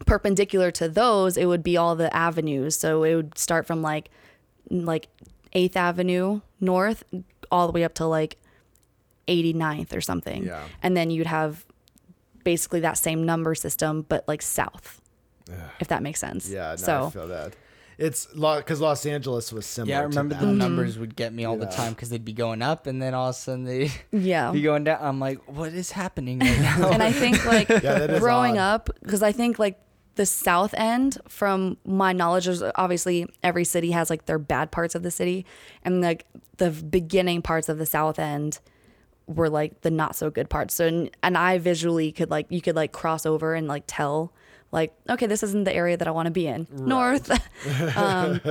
[0.05, 2.75] perpendicular to those, it would be all the avenues.
[2.77, 4.09] So it would start from like
[4.69, 5.07] like
[5.55, 7.03] 8th Avenue North
[7.51, 8.37] all the way up to like
[9.27, 10.45] 89th or something.
[10.45, 10.63] Yeah.
[10.81, 11.65] And then you'd have
[12.43, 14.99] basically that same number system but like south.
[15.79, 16.49] If that makes sense.
[16.49, 17.55] Yeah, no, I feel that.
[17.97, 19.91] It's because Los Angeles was similar.
[19.91, 20.41] Yeah, I to remember that.
[20.41, 23.13] the numbers would get me all the time because they'd be going up and then
[23.13, 24.51] all of a sudden they'd yeah.
[24.51, 24.99] be going down.
[25.01, 26.89] I'm like, what is happening right now?
[26.89, 28.73] and I think like that is growing odd.
[28.73, 29.79] up, because I think like
[30.15, 34.95] the South End, from my knowledge, is obviously every city has like their bad parts
[34.95, 35.45] of the city,
[35.83, 36.25] and like
[36.57, 38.59] the beginning parts of the South End
[39.25, 40.73] were like the not so good parts.
[40.75, 44.33] So and, and I visually could like you could like cross over and like tell
[44.71, 47.31] like okay this isn't the area that I want to be in north.
[47.97, 48.41] um,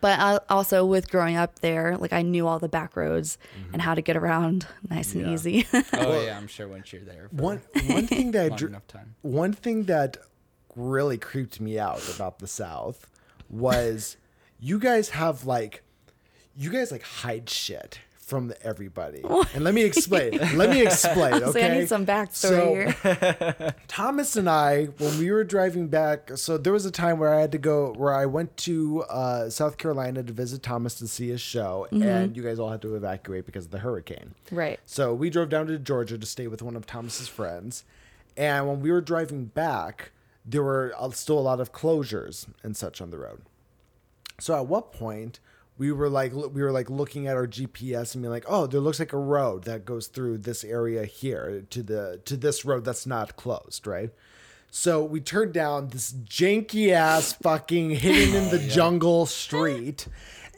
[0.00, 3.36] but I, also with growing up there, like I knew all the back roads
[3.72, 5.32] and how to get around nice and Yeah.
[5.32, 5.66] easy.
[5.94, 7.28] oh yeah, I'm sure once you're there.
[7.36, 9.14] For One one thing that I long dr- enough time.
[9.22, 10.18] one thing that
[10.76, 13.06] really creeped me out about the South
[13.50, 14.16] was
[14.60, 15.82] you guys have like
[16.56, 19.22] you guys like hide shit from everybody.
[19.54, 20.32] And let me explain.
[20.56, 21.34] let me explain.
[21.44, 21.60] Okay.
[21.60, 23.14] so I need some backstory So-
[23.54, 23.74] here.
[23.88, 27.40] Thomas and I, when we were driving back, so there was a time where I
[27.40, 31.28] had to go, where I went to uh, South Carolina to visit Thomas to see
[31.28, 34.34] his show, and you guys all had to evacuate because of the hurricane.
[34.50, 34.80] Right.
[34.86, 37.84] So we drove down to Georgia to stay with one of Thomas's friends,
[38.36, 40.10] and when we were driving back,
[40.46, 43.42] there were still a lot of closures and such on the road.
[44.38, 45.40] So at what point
[45.78, 48.80] we were like we were like looking at our GPS and being like, oh, there
[48.80, 52.84] looks like a road that goes through this area here to the to this road
[52.84, 54.10] that's not closed, right?
[54.70, 60.06] So we turned down this janky ass fucking hidden in the jungle street.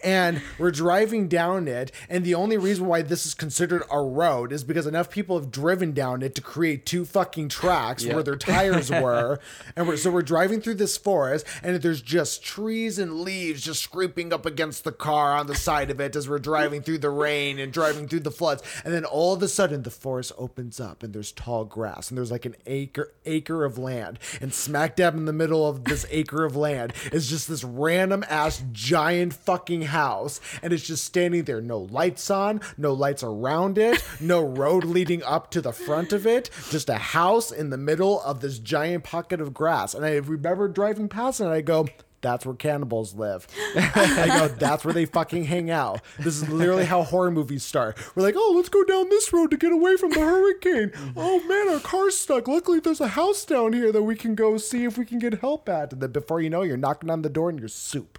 [0.03, 4.53] And we're driving down it, and the only reason why this is considered a road
[4.53, 8.37] is because enough people have driven down it to create two fucking tracks where their
[8.37, 9.39] tires were.
[9.77, 13.83] And we're so we're driving through this forest, and there's just trees and leaves just
[13.83, 17.11] scraping up against the car on the side of it as we're driving through the
[17.11, 18.63] rain and driving through the floods.
[18.85, 22.19] And then all of a sudden, the forest opens up, and there's tall grass, and
[22.19, 26.07] there's like an acre acre of land, and smack dab in the middle of this
[26.11, 31.45] acre of land is just this random ass giant fucking house, and it's just standing
[31.45, 36.12] there, no lights on, no lights around it, no road leading up to the front
[36.12, 39.95] of it, just a house in the middle of this giant pocket of grass.
[39.95, 41.86] And I remember driving past it, and I go.
[42.20, 43.47] That's where cannibals live.
[43.76, 46.01] I go, that's where they fucking hang out.
[46.18, 47.97] This is literally how horror movies start.
[48.16, 50.91] We're like, oh, let's go down this road to get away from the hurricane.
[51.16, 52.49] Oh man, our car's stuck.
[52.49, 55.34] Luckily, there's a house down here that we can go see if we can get
[55.34, 55.93] help at.
[55.93, 58.18] And then before you know, you're knocking on the door and you're soup.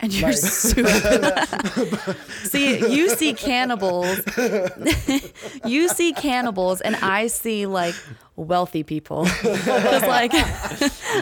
[0.00, 0.88] And you're super.
[2.44, 4.20] see, you see cannibals.
[5.64, 7.94] you see cannibals, and I see like
[8.36, 9.26] wealthy people.
[9.26, 10.32] 'Cause, like,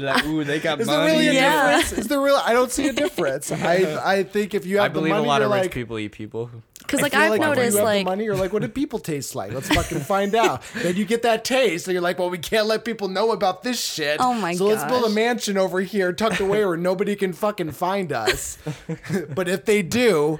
[0.00, 1.76] like, ooh, they got Is there really a Yeah.
[1.78, 1.98] difference?
[2.00, 2.40] Is there really?
[2.44, 3.50] I don't see a difference.
[3.50, 5.98] I I think if you have I believe money, a lot of like, rich people
[5.98, 6.50] eat people.
[6.86, 9.52] Because like I've like noticed like the money, you're like, what do people taste like?
[9.52, 10.62] Let's fucking find out.
[10.74, 13.62] then you get that taste, and you're like, well, we can't let people know about
[13.62, 14.18] this shit.
[14.20, 14.58] Oh my god!
[14.58, 18.58] So let's build a mansion over here, tucked away, where nobody can fucking find us.
[19.34, 20.38] but if they do,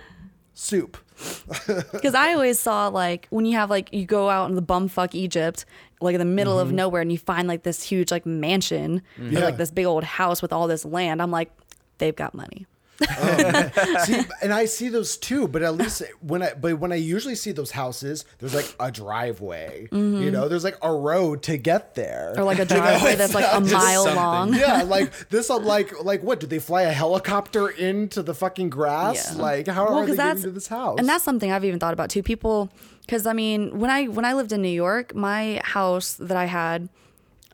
[0.54, 0.96] soup.
[1.92, 5.14] Because I always saw like when you have like you go out in the bumfuck
[5.14, 5.64] Egypt,
[6.00, 6.76] like in the middle of mm-hmm.
[6.76, 10.42] nowhere, and you find like this huge like mansion or like this big old house
[10.42, 11.22] with all this land.
[11.22, 11.50] I'm like,
[11.98, 12.66] they've got money.
[14.04, 17.34] see, and I see those too, but at least when I but when I usually
[17.34, 19.88] see those houses, there's like a driveway.
[19.92, 22.34] You know, there's like a road to get there.
[22.36, 24.16] Or like a driveway that's like a mile something.
[24.16, 24.54] long.
[24.54, 25.50] yeah, like this.
[25.50, 26.40] I'm like, like what?
[26.40, 29.34] Did they fly a helicopter into the fucking grass?
[29.34, 29.42] Yeah.
[29.42, 30.98] Like, how Well, are they getting to this house?
[30.98, 32.22] And that's something I've even thought about too.
[32.22, 32.70] People,
[33.00, 36.46] because I mean, when I when I lived in New York, my house that I
[36.46, 36.88] had,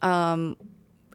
[0.03, 0.57] um,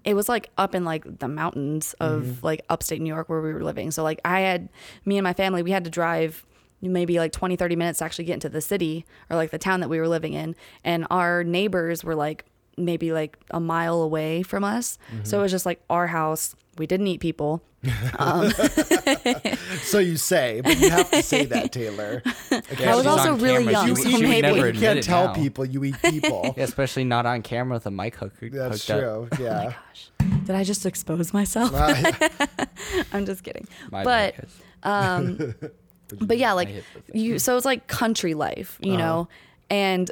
[0.08, 2.46] it was like up in like the mountains of Mm-hmm.
[2.46, 3.92] like upstate New York where we were living.
[3.92, 4.70] So like I had
[5.04, 6.46] me and my family, we had to drive
[6.82, 9.82] maybe like 20 30 minutes to actually get into the city or like the town
[9.82, 12.46] that we were living in and our neighbors were like
[12.78, 15.24] maybe like a mile away from us Mm-hmm.
[15.26, 17.62] so it was just like our house we didn't eat people
[19.84, 22.22] so you say, but you have to say that, Taylor.
[22.52, 24.30] I was also really young, You, so eat people.
[24.30, 25.34] maybe- You Never admit can't tell now.
[25.34, 26.54] people you eat people.
[26.58, 29.30] Yeah, especially not on camera with a mic hook, That's hooked up.
[29.30, 29.46] true.
[29.46, 29.74] Yeah.
[30.46, 31.72] did i just expose myself
[33.14, 34.36] i'm just kidding My but
[34.84, 35.54] um
[36.20, 36.70] but yeah like
[37.14, 39.28] you so it's like country life you know
[39.70, 40.12] and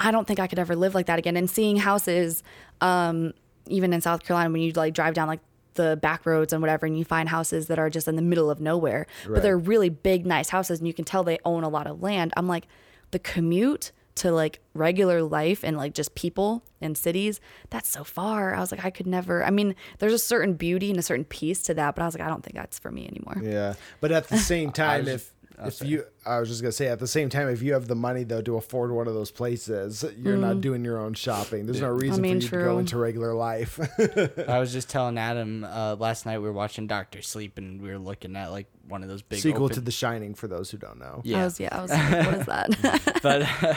[0.00, 1.36] i don't think i could ever live like that again.
[1.36, 2.42] And seeing houses
[2.80, 3.32] um
[3.68, 5.40] even in south carolina when you like drive down like
[5.74, 8.50] the back roads and whatever and you find houses that are just in the middle
[8.50, 11.68] of nowhere but they're really big nice houses and you can tell they own a
[11.68, 12.66] lot of land i'm like
[13.10, 17.40] the commute to like regular life and like just people in cities
[17.70, 18.54] that's so far.
[18.54, 21.24] I was like i could never i mean there's a certain beauty and a certain
[21.24, 23.42] peace to that but i was like i don't think that's for me anymore.
[23.42, 25.32] Yeah, but at the same time, was if
[25.64, 27.86] just- if you, I was just gonna say, at the same time, if you have
[27.86, 31.66] the money though to afford one of those places, you're not doing your own shopping.
[31.66, 32.22] There's no reason Mm.
[32.22, 33.78] mean, for you to go into regular life.
[34.48, 37.88] I was just telling Adam uh, last night we were watching Doctor Sleep and we
[37.90, 40.70] were looking at like one of those big Sequel open- to The Shining, for those
[40.70, 41.22] who don't know.
[41.24, 41.44] i yeah.
[41.44, 43.74] was yeah i was like what is that but uh,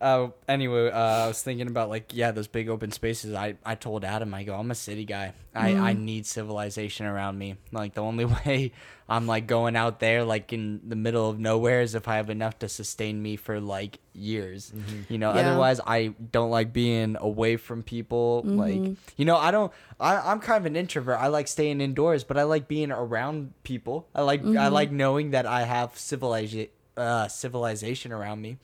[0.00, 3.34] Uh, anyway, uh, I was thinking about like yeah, those big open spaces.
[3.34, 5.34] I, I told Adam, I go, I'm a city guy.
[5.54, 6.00] I, I mm.
[6.00, 7.56] need civilization around me.
[7.70, 8.72] Like the only way
[9.08, 12.30] I'm like going out there like in the middle of nowhere is if I have
[12.30, 14.72] enough to sustain me for like years.
[14.74, 15.12] Mm-hmm.
[15.12, 15.40] You know, Yeah.
[15.40, 18.42] otherwise I don't like being away from people.
[18.44, 18.94] Like mm-hmm.
[19.16, 19.70] you know, I don't.
[19.98, 21.18] I, I'm kind of an introvert.
[21.20, 24.08] I like staying indoors, but I like being around people.
[24.14, 24.72] I like I mm-hmm.
[24.72, 26.68] like knowing that I have civilization.
[27.00, 28.58] Uh, civilization around me.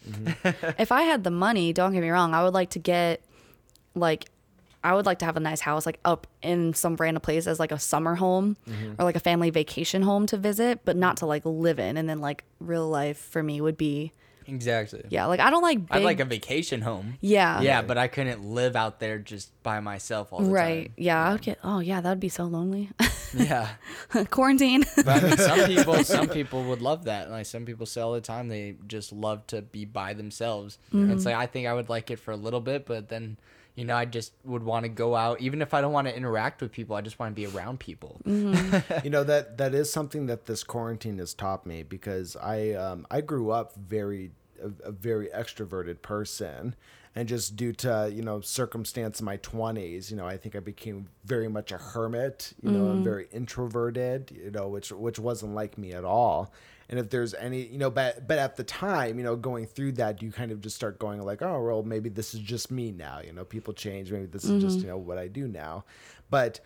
[0.79, 3.23] if I had the money, don't get me wrong, I would like to get
[3.95, 4.27] like
[4.85, 7.59] I would like to have a nice house like up in some random place as
[7.59, 8.57] like a summer home
[8.99, 11.97] or like a family vacation home to visit, but not to like live in.
[11.97, 14.13] And then like real life for me would be
[14.49, 15.05] Exactly.
[15.09, 17.19] yeah, like I don't like big I'd like a vacation home.
[17.21, 17.61] yeah.
[17.61, 20.53] Yeah, but I couldn't live out there just by myself all the time.
[20.53, 20.85] Right.
[20.87, 20.95] time.
[20.97, 22.91] Yeah, I would get oh yeah, that'd be so lonely.
[23.35, 23.69] Yeah.
[24.31, 24.85] Quarantine.
[24.97, 27.31] But I mean, some people some people would love that.
[27.31, 30.79] Like some people say all the time they just love to be by themselves.
[30.93, 31.31] And It's mm-hmm.
[31.31, 33.37] like I think I would like it for a little bit, but then
[33.77, 36.17] you know, I just would want to go out even if I don't want to
[36.17, 38.21] interact with people, I just want to be around people.
[38.27, 43.07] you know that that is something that this quarantine has taught me because I um,
[43.11, 46.75] I grew up very a, a very extroverted person
[47.15, 50.61] and just due to you know circumstance in my 20s you know i think i
[50.61, 55.55] became very much a hermit you know i'm very introverted you know which which wasn't
[55.55, 56.53] like me at all
[56.89, 59.93] and if there's any you know but but at the time you know going through
[59.93, 62.93] that you kind of just start going like oh well maybe this is just me
[62.93, 63.21] now.
[63.25, 64.13] You know people change.
[64.13, 64.87] Maybe this is just mm-hmm.
[64.87, 65.85] you know what i do now.
[66.31, 66.61] But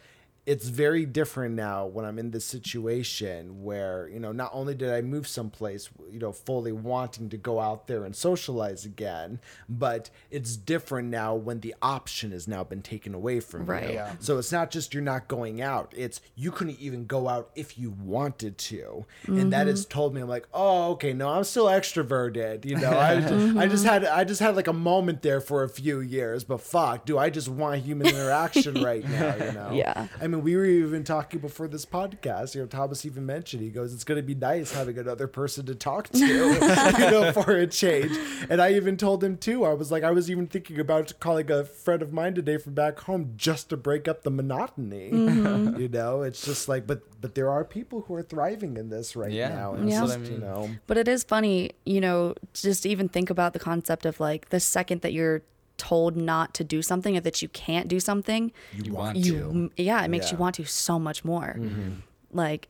[0.47, 4.91] it's very different now when I'm in this situation where, you know, not only did
[4.91, 10.11] I move someplace, you know, fully wanting to go out there and socialize again, but
[10.31, 13.89] it's different now when the option has now been taken away from Right.
[13.89, 13.95] you.
[13.95, 14.15] Yeah.
[14.19, 17.79] So it's not just you're not going out, it's you couldn't even go out if
[17.79, 19.05] you wanted to.
[19.27, 19.69] And that mm-hmm.
[19.71, 23.35] has told me I'm like, "Oh, okay, no, I'm still extroverted." You know, I just,
[23.35, 23.59] mm-hmm.
[23.59, 26.61] I just had I just had like a moment there for a few years, but
[26.61, 29.71] fuck, do I just want human interaction right now, you know?
[29.81, 30.09] Yeah.
[30.21, 32.55] I mean, we were even talking before this podcast.
[32.55, 35.67] You know, Thomas even mentioned he goes, "It's going to be nice having another person
[35.67, 36.19] to talk to,
[36.99, 38.17] you know, for a change."
[38.49, 39.65] And I even told him too.
[39.65, 42.75] I was like, I was even thinking about calling a friend of mine today from
[42.75, 45.11] back home just to break up the monotony.
[45.11, 45.79] Mm-hmm.
[45.81, 49.15] You know, it's just like, but but there are people who are thriving in this
[49.17, 49.73] right Yeah, now.
[49.73, 50.01] that's And Yeah.
[50.01, 53.59] just, I you know, But it is funny, you know, just even think about the
[53.59, 55.43] concept of like the second that you're
[55.89, 58.43] told not to do something or that you can't do something,
[58.85, 59.83] you want you to.
[59.83, 60.33] yeah, it makes Yeah.
[60.33, 61.51] you want to so much more.
[61.59, 61.91] Mm-hmm.
[62.33, 62.63] Like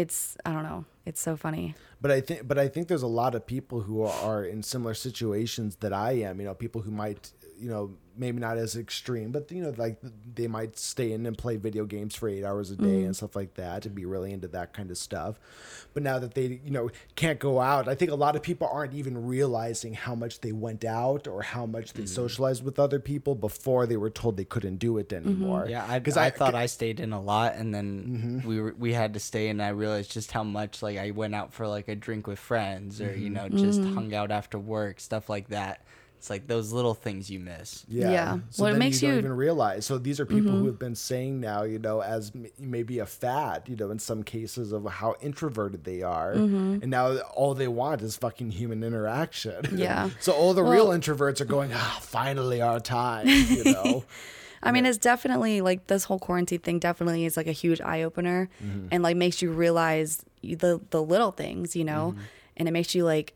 [0.00, 1.74] it's I don't know, it's so funny.
[2.02, 4.94] But I think, but I think there's a lot of people who are in similar
[4.94, 6.34] situations that I am.
[6.40, 9.98] You know, people who might, you know, maybe not as extreme, but you know, like
[10.34, 13.06] they might stay in and play video games for eight hours a day mm-hmm.
[13.06, 15.38] and stuff like that, and be really into that kind of stuff.
[15.94, 18.68] But now that they, you know, can't go out, I think a lot of people
[18.70, 22.14] aren't even realizing how much they went out or how much they mm-hmm.
[22.14, 25.28] socialized with other people before they were told they couldn't do it mm-hmm.
[25.28, 25.66] anymore.
[25.68, 28.92] Yeah, I, because I, thought I stayed in a lot, and then we were, we
[28.92, 31.88] had to stay, and I realized just how much like I went out for like
[31.88, 35.82] a drink with friends, or you know, just hung out after work, stuff like that.
[36.18, 37.84] It's like those little things you miss.
[37.88, 38.10] Yeah.
[38.10, 38.38] Yeah.
[38.50, 39.86] So Well, it makes you don't you- even realize.
[39.86, 40.60] So these are people mm-hmm.
[40.60, 43.98] who have been saying now, you know, as m- maybe a fad, you know, in
[43.98, 46.78] some cases of how introverted they are, mm-hmm.
[46.82, 49.64] and now all they want is fucking human interaction.
[49.76, 50.08] Yeah.
[50.20, 54.04] so all the real introverts are going, ah, finally our time, you know.
[54.62, 58.02] I mean, it's definitely like this whole quarantine thing definitely is like a huge eye
[58.02, 58.88] opener mm-hmm.
[58.90, 62.14] and like makes you realize the the little things, you know,
[62.56, 63.34] and it makes you like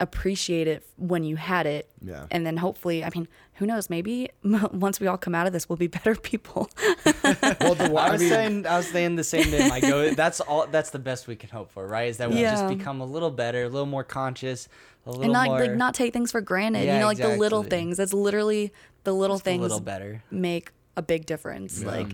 [0.00, 1.88] appreciate it when you had it.
[2.02, 2.26] Yeah.
[2.30, 5.68] And then hopefully, I mean, who knows, maybe once we all come out of this,
[5.68, 6.68] we'll be better people.
[7.04, 9.70] well, the I I was mean, saying, I was saying the same thing.
[9.70, 10.66] I go, that's all.
[10.66, 12.08] That's the best we can hope for, right?
[12.08, 14.68] Is that we just become a little better, a little more conscious,
[15.06, 16.84] a little and not more, like not take things for granted.
[16.84, 17.96] Yeah, you know, like the little things.
[17.96, 18.72] That's literally
[19.04, 20.22] the little just a things little better.
[20.30, 21.82] make a big difference.
[21.84, 22.08] Like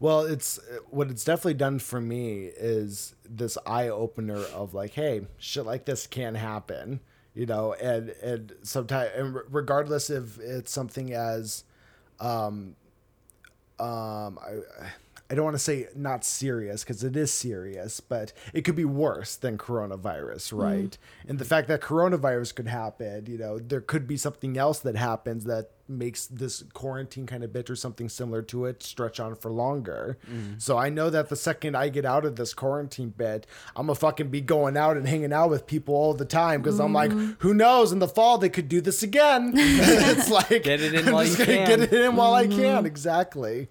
[0.00, 5.22] Well, it's what it's definitely done for me is this eye opener of like, hey,
[5.38, 7.00] shit like this can happen,
[7.34, 11.64] you know, and and sometimes, and regardless if it's something as,
[12.20, 12.76] um,
[13.78, 14.60] um, I.
[15.30, 18.86] I don't want to say not serious because it is serious, but it could be
[18.86, 20.96] worse than coronavirus, right?
[21.28, 24.96] And the fact that coronavirus could happen, you know, there could be something else that
[24.96, 29.34] happens that makes this quarantine kind of bit or something similar to it stretch on
[29.34, 30.18] for longer.
[30.58, 33.94] So I know that the second I get out of this quarantine bit, I'm gonna
[33.94, 37.10] fucking be going out and hanging out with people all the time because I'm like,
[37.10, 37.32] mm-hmm.
[37.38, 37.92] who knows?
[37.92, 39.52] In the fall they could do this again.
[39.56, 41.66] it's like Get it in I'm while you can.
[41.66, 42.58] Get it in while I can.
[42.58, 42.86] Mm-hmm.
[42.86, 43.68] Exactly.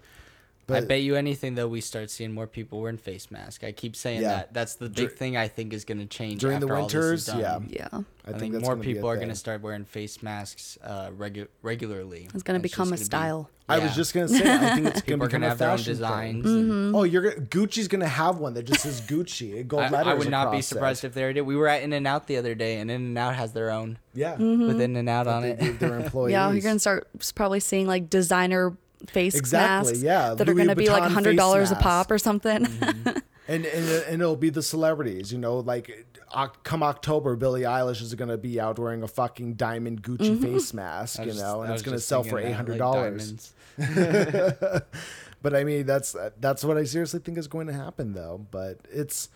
[0.70, 3.64] I bet you anything though we start seeing more people wearing face masks.
[3.64, 4.28] I keep saying Yeah.
[4.28, 4.54] that.
[4.54, 6.86] That's the big Dur- thing I think is going to change during the after all
[6.88, 7.68] this is winters, done.
[7.70, 7.88] yeah.
[7.92, 8.00] yeah.
[8.26, 11.48] I, think, that's more gonna people are going to start wearing face masks uh, regu-
[11.62, 12.28] regularly.
[12.34, 13.50] It's gonna become a gonna be- style.
[13.70, 15.48] I was just gonna say, I think it's people gonna are become going to a
[15.50, 16.44] have their own fashion designs.
[16.44, 16.70] thing.
[16.70, 19.66] and- Oh, you're gonna, Gucci's gonna have one that just says Gucci.
[19.66, 20.06] Gold I, letters.
[20.08, 21.08] I would not be surprised it.
[21.08, 21.42] if they did.
[21.42, 23.70] We were at In and Out the other day, and In and Out has their
[23.70, 25.60] own yeah, with In and Out on they it.
[25.60, 26.32] gave their employees.
[26.32, 28.76] Yeah, you're gonna start probably seeing like designer
[29.06, 32.18] face Exactly, masks yeah, that are gonna be like Vuitton hundred dollars a pop or
[32.18, 32.66] something.
[33.48, 35.32] and, and and it'll be the celebrities.
[35.32, 36.06] You know, like
[36.62, 40.42] come October, Billie Eilish is gonna be out wearing a fucking diamond Gucci Mm-hmm.
[40.42, 41.18] face mask.
[41.20, 43.52] You was just- know, and it's gonna sell for eight hundred eight like dollars.
[45.42, 48.44] but I mean, that's that's what I seriously think is going to happen, though.
[48.50, 49.28] But it's,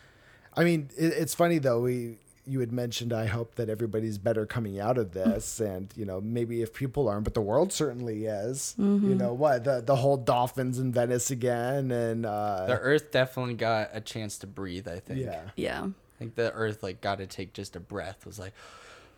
[0.55, 1.81] I mean, it, it's funny though.
[1.81, 6.05] We you had mentioned I hope that everybody's better coming out of this, and you
[6.05, 8.75] know maybe if people aren't, but the world certainly is.
[8.79, 13.55] You know what the the whole dolphins in Venice again, and uh, The Earth definitely
[13.55, 14.89] got a chance to breathe.
[14.89, 15.21] I think.
[15.21, 15.43] yeah.
[15.57, 15.85] yeah.
[15.85, 18.27] I think the Earth like got to take just a breath.
[18.27, 18.53] Was like,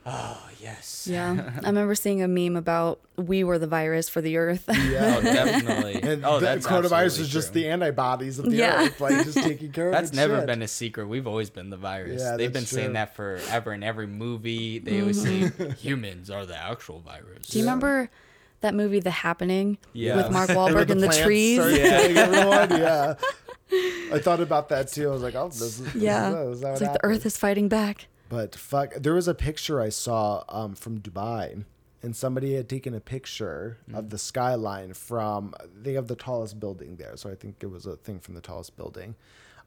[0.07, 1.07] Oh yes.
[1.11, 1.53] Yeah.
[1.63, 4.65] I remember seeing a meme about we were the virus for the earth.
[4.69, 5.15] Yeah.
[5.17, 5.95] Oh, definitely.
[6.03, 8.85] And oh, the that's coronavirus absolutely is just the antibodies of the Yeah.
[8.85, 10.47] earth, like just taking care of That's never shit.
[10.47, 11.07] been a secret.
[11.09, 12.21] We've always been the virus.
[12.21, 13.73] Yeah, They've that's been saying that forever.
[13.73, 15.71] In every movie, they always say mm-hmm.
[15.73, 17.47] humans are the actual virus.
[17.47, 18.11] Do you remember
[18.61, 20.17] that movie The Happening Yeah.
[20.17, 21.59] with Mark And Wahlberg when and the, plants trees?
[21.59, 23.15] started killing everyone, yeah.
[24.13, 25.09] I thought about that too.
[25.09, 26.35] I was like, oh, this is this Yeah.
[26.43, 28.07] Is, this is how It's it like the earth is fighting back.
[28.35, 31.65] But fuck, there was a picture I saw um, from Dubai,
[32.03, 33.97] and somebody had taken a picture Mm.
[33.99, 35.55] of the skyline from.
[35.85, 38.41] They have the tallest building there, so I think it was a thing from the
[38.41, 39.15] tallest building.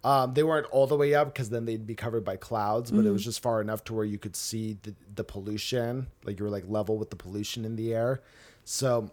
[0.03, 3.05] Um, they weren't all the way up because then they'd be covered by clouds, but
[3.05, 6.43] it was just far enough to where you could see the, the pollution, like you
[6.45, 8.21] were like level with the pollution in the air.
[8.65, 9.11] So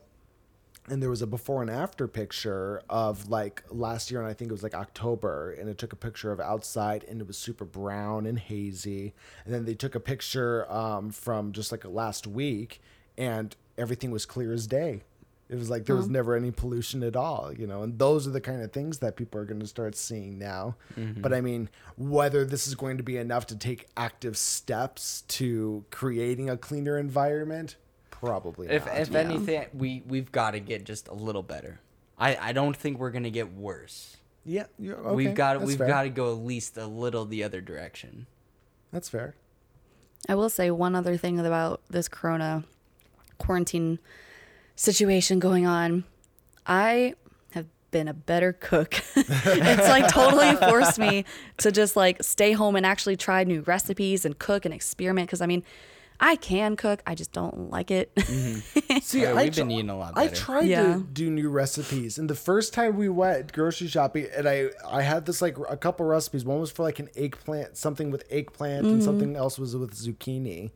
[0.88, 4.50] and there was a before and after picture of like last year and i think
[4.50, 7.64] it was like october and it took a picture of outside and it was super
[7.64, 9.14] brown and hazy
[9.44, 12.80] and then they took a picture um, from just like last week
[13.16, 15.02] and everything was clear as day.
[15.48, 18.30] It was like there was never any pollution at all you know and those are
[18.30, 20.76] the kind of things that people are going to start seeing now.
[21.20, 25.84] But i mean whether this is going to be enough to take active steps to
[25.90, 27.76] creating a cleaner environment
[28.24, 28.98] probably If not.
[28.98, 29.18] if Yeah.
[29.20, 31.80] anything, we we've got to get just a little better.
[32.18, 34.16] I I don't think we're gonna get worse.
[34.44, 35.86] Yeah, yeah okay, we've got that's we've fair.
[35.86, 38.26] got to go at least a little the other direction.
[38.92, 39.34] That's fair.
[40.28, 42.64] I will say one other thing about this corona
[43.38, 43.98] quarantine
[44.76, 46.04] situation going on.
[46.66, 47.14] I
[47.52, 48.94] have been a better cook.
[49.16, 51.24] it's like totally forced me
[51.58, 55.40] to just like stay home and actually try new recipes and cook and experiment because
[55.40, 55.62] I mean,
[56.20, 58.14] I can cook, I just don't like it.
[58.14, 58.98] Mm-hmm.
[59.02, 60.94] See, Yeah, I we've been tr- eating a lot I tried Yeah.
[60.94, 65.02] to do new recipes, and the first time we went grocery shopping, and I I
[65.02, 66.44] had this like a couple recipes.
[66.44, 69.04] One was for like an eggplant, something with eggplant, and mm-hmm.
[69.04, 70.70] something else was with zucchini.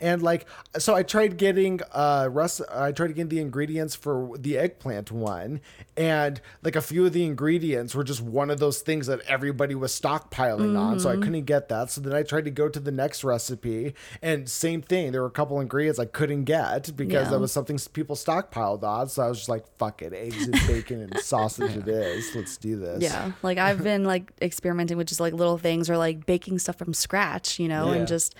[0.00, 2.60] And like, so I tried getting uh rest.
[2.70, 5.60] I tried to get the ingredients for the eggplant one,
[5.96, 9.74] and like a few of the ingredients were just one of those things that everybody
[9.74, 10.98] was stockpiling on.
[11.00, 11.90] So I couldn't get that.
[11.90, 15.12] So then I tried to go to the next recipe, and same thing.
[15.12, 17.30] There were a couple ingredients I couldn't get because Yeah.
[17.30, 19.08] that was something people stockpiled on.
[19.08, 22.34] So I was just like, "Fuck it, eggs and bacon and sausage it is.
[22.34, 23.32] Let's do this." Yeah.
[23.42, 26.92] Like I've been like experimenting with just like little things or like baking stuff from
[26.94, 27.98] scratch, you know, Yeah.
[27.98, 28.34] and just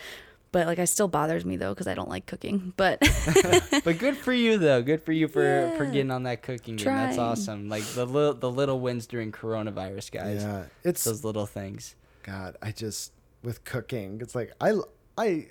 [0.54, 2.72] but like I still bothers me though because I don't like cooking.
[2.76, 3.00] But
[3.84, 4.82] But good for you though.
[4.82, 6.86] Good for you for for getting on that cooking game.
[6.86, 7.68] That's awesome.
[7.68, 10.42] Like the little the little wins during coronavirus, guys.
[10.44, 10.66] yeah.
[10.84, 11.96] It's Those little things.
[12.22, 14.74] God, I just with cooking, it's like I
[15.18, 15.48] I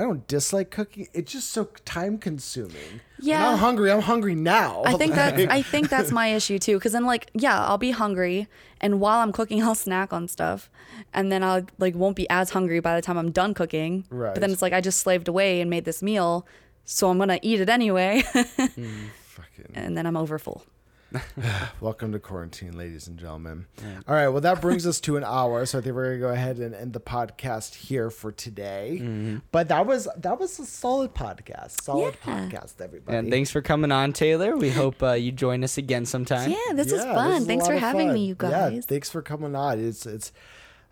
[0.00, 1.08] I don't dislike cooking.
[1.12, 3.02] It's just so time consuming.
[3.18, 3.42] Yeah.
[3.42, 3.92] When I'm hungry.
[3.92, 4.82] I'm hungry now.
[4.86, 6.78] I think that's I think that's my issue too.
[6.78, 8.48] Because then like yeah, I'll be hungry,
[8.80, 10.70] and while I'm cooking, I'll snack on stuff,
[11.12, 14.06] and then I'll like won't be as hungry by the time I'm done cooking.
[14.08, 14.32] Right.
[14.32, 16.46] But then it's like I just slaved away and made this meal,
[16.86, 20.64] so I'm gonna eat it anyway, mm, fucking and then I'm over full.
[21.80, 23.66] welcome to quarantine, ladies and gentlemen.
[24.06, 26.28] All right, well that brings us to an hour, so I think we're gonna go
[26.28, 28.98] ahead and end the podcast here for today.
[29.00, 29.38] Mm-hmm.
[29.50, 31.82] But that was that was a solid podcast.
[31.82, 32.48] Solid Yeah.
[32.48, 33.18] podcast, everybody.
[33.18, 34.56] And thanks for coming on, Taylor.
[34.56, 36.50] We hope uh, you join us again sometime.
[36.50, 37.30] Yeah, this is fun.
[37.32, 38.14] this is Thanks for having fun.
[38.14, 38.50] me, you guys.
[38.50, 38.86] Yeah, guys.
[38.86, 39.78] thanks for coming on.
[39.84, 40.32] It's it's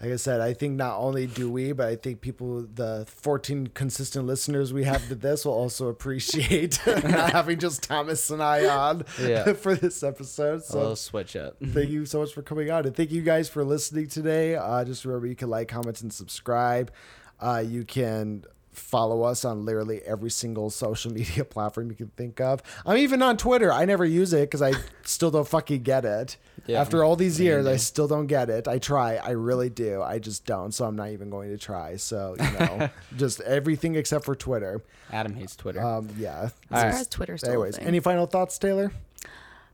[0.00, 3.68] like I said, I think not only do we, but I think people, the 14
[3.68, 8.66] consistent listeners we have to this, will also appreciate not having just Thomas and I
[8.68, 9.52] on Yeah.
[9.54, 10.62] for this episode.
[10.64, 11.56] So switch up.
[11.60, 14.54] thank you so much for coming on, and thank you guys for listening today.
[14.54, 16.92] Uh, just remember, you can like, comment, and subscribe.
[17.40, 18.44] Uh, you can
[18.78, 22.62] follow us on literally every single social media platform you can think of.
[22.86, 23.72] I'm even on Twitter.
[23.72, 24.72] I never use it because I
[25.04, 26.36] still don't fucking get it.
[26.66, 26.80] Yeah.
[26.80, 28.68] After all these years, I still don't get it.
[28.68, 29.16] I try.
[29.16, 30.02] I really do.
[30.02, 30.72] I just don't.
[30.72, 31.96] So I'm not even going to try.
[31.96, 34.82] So, you know, just everything except for Twitter.
[35.10, 35.82] Adam hates Twitter.
[35.82, 36.40] Um, yeah.
[36.40, 36.90] All I'm right.
[36.90, 37.88] surprised Twitter's still Anyways, a thing.
[37.88, 38.92] any final thoughts, Taylor?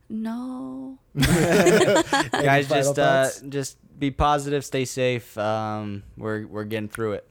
[0.09, 0.99] no.
[1.19, 3.41] Guys, final just uh, thoughts?
[3.49, 5.37] just be positive, stay safe.
[5.39, 7.27] Um, we're we're getting through it.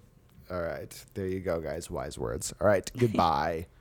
[0.53, 1.05] All right.
[1.15, 1.89] There you go, guys.
[1.89, 2.53] Wise words.
[2.61, 2.89] All right.
[2.95, 3.65] Goodbye.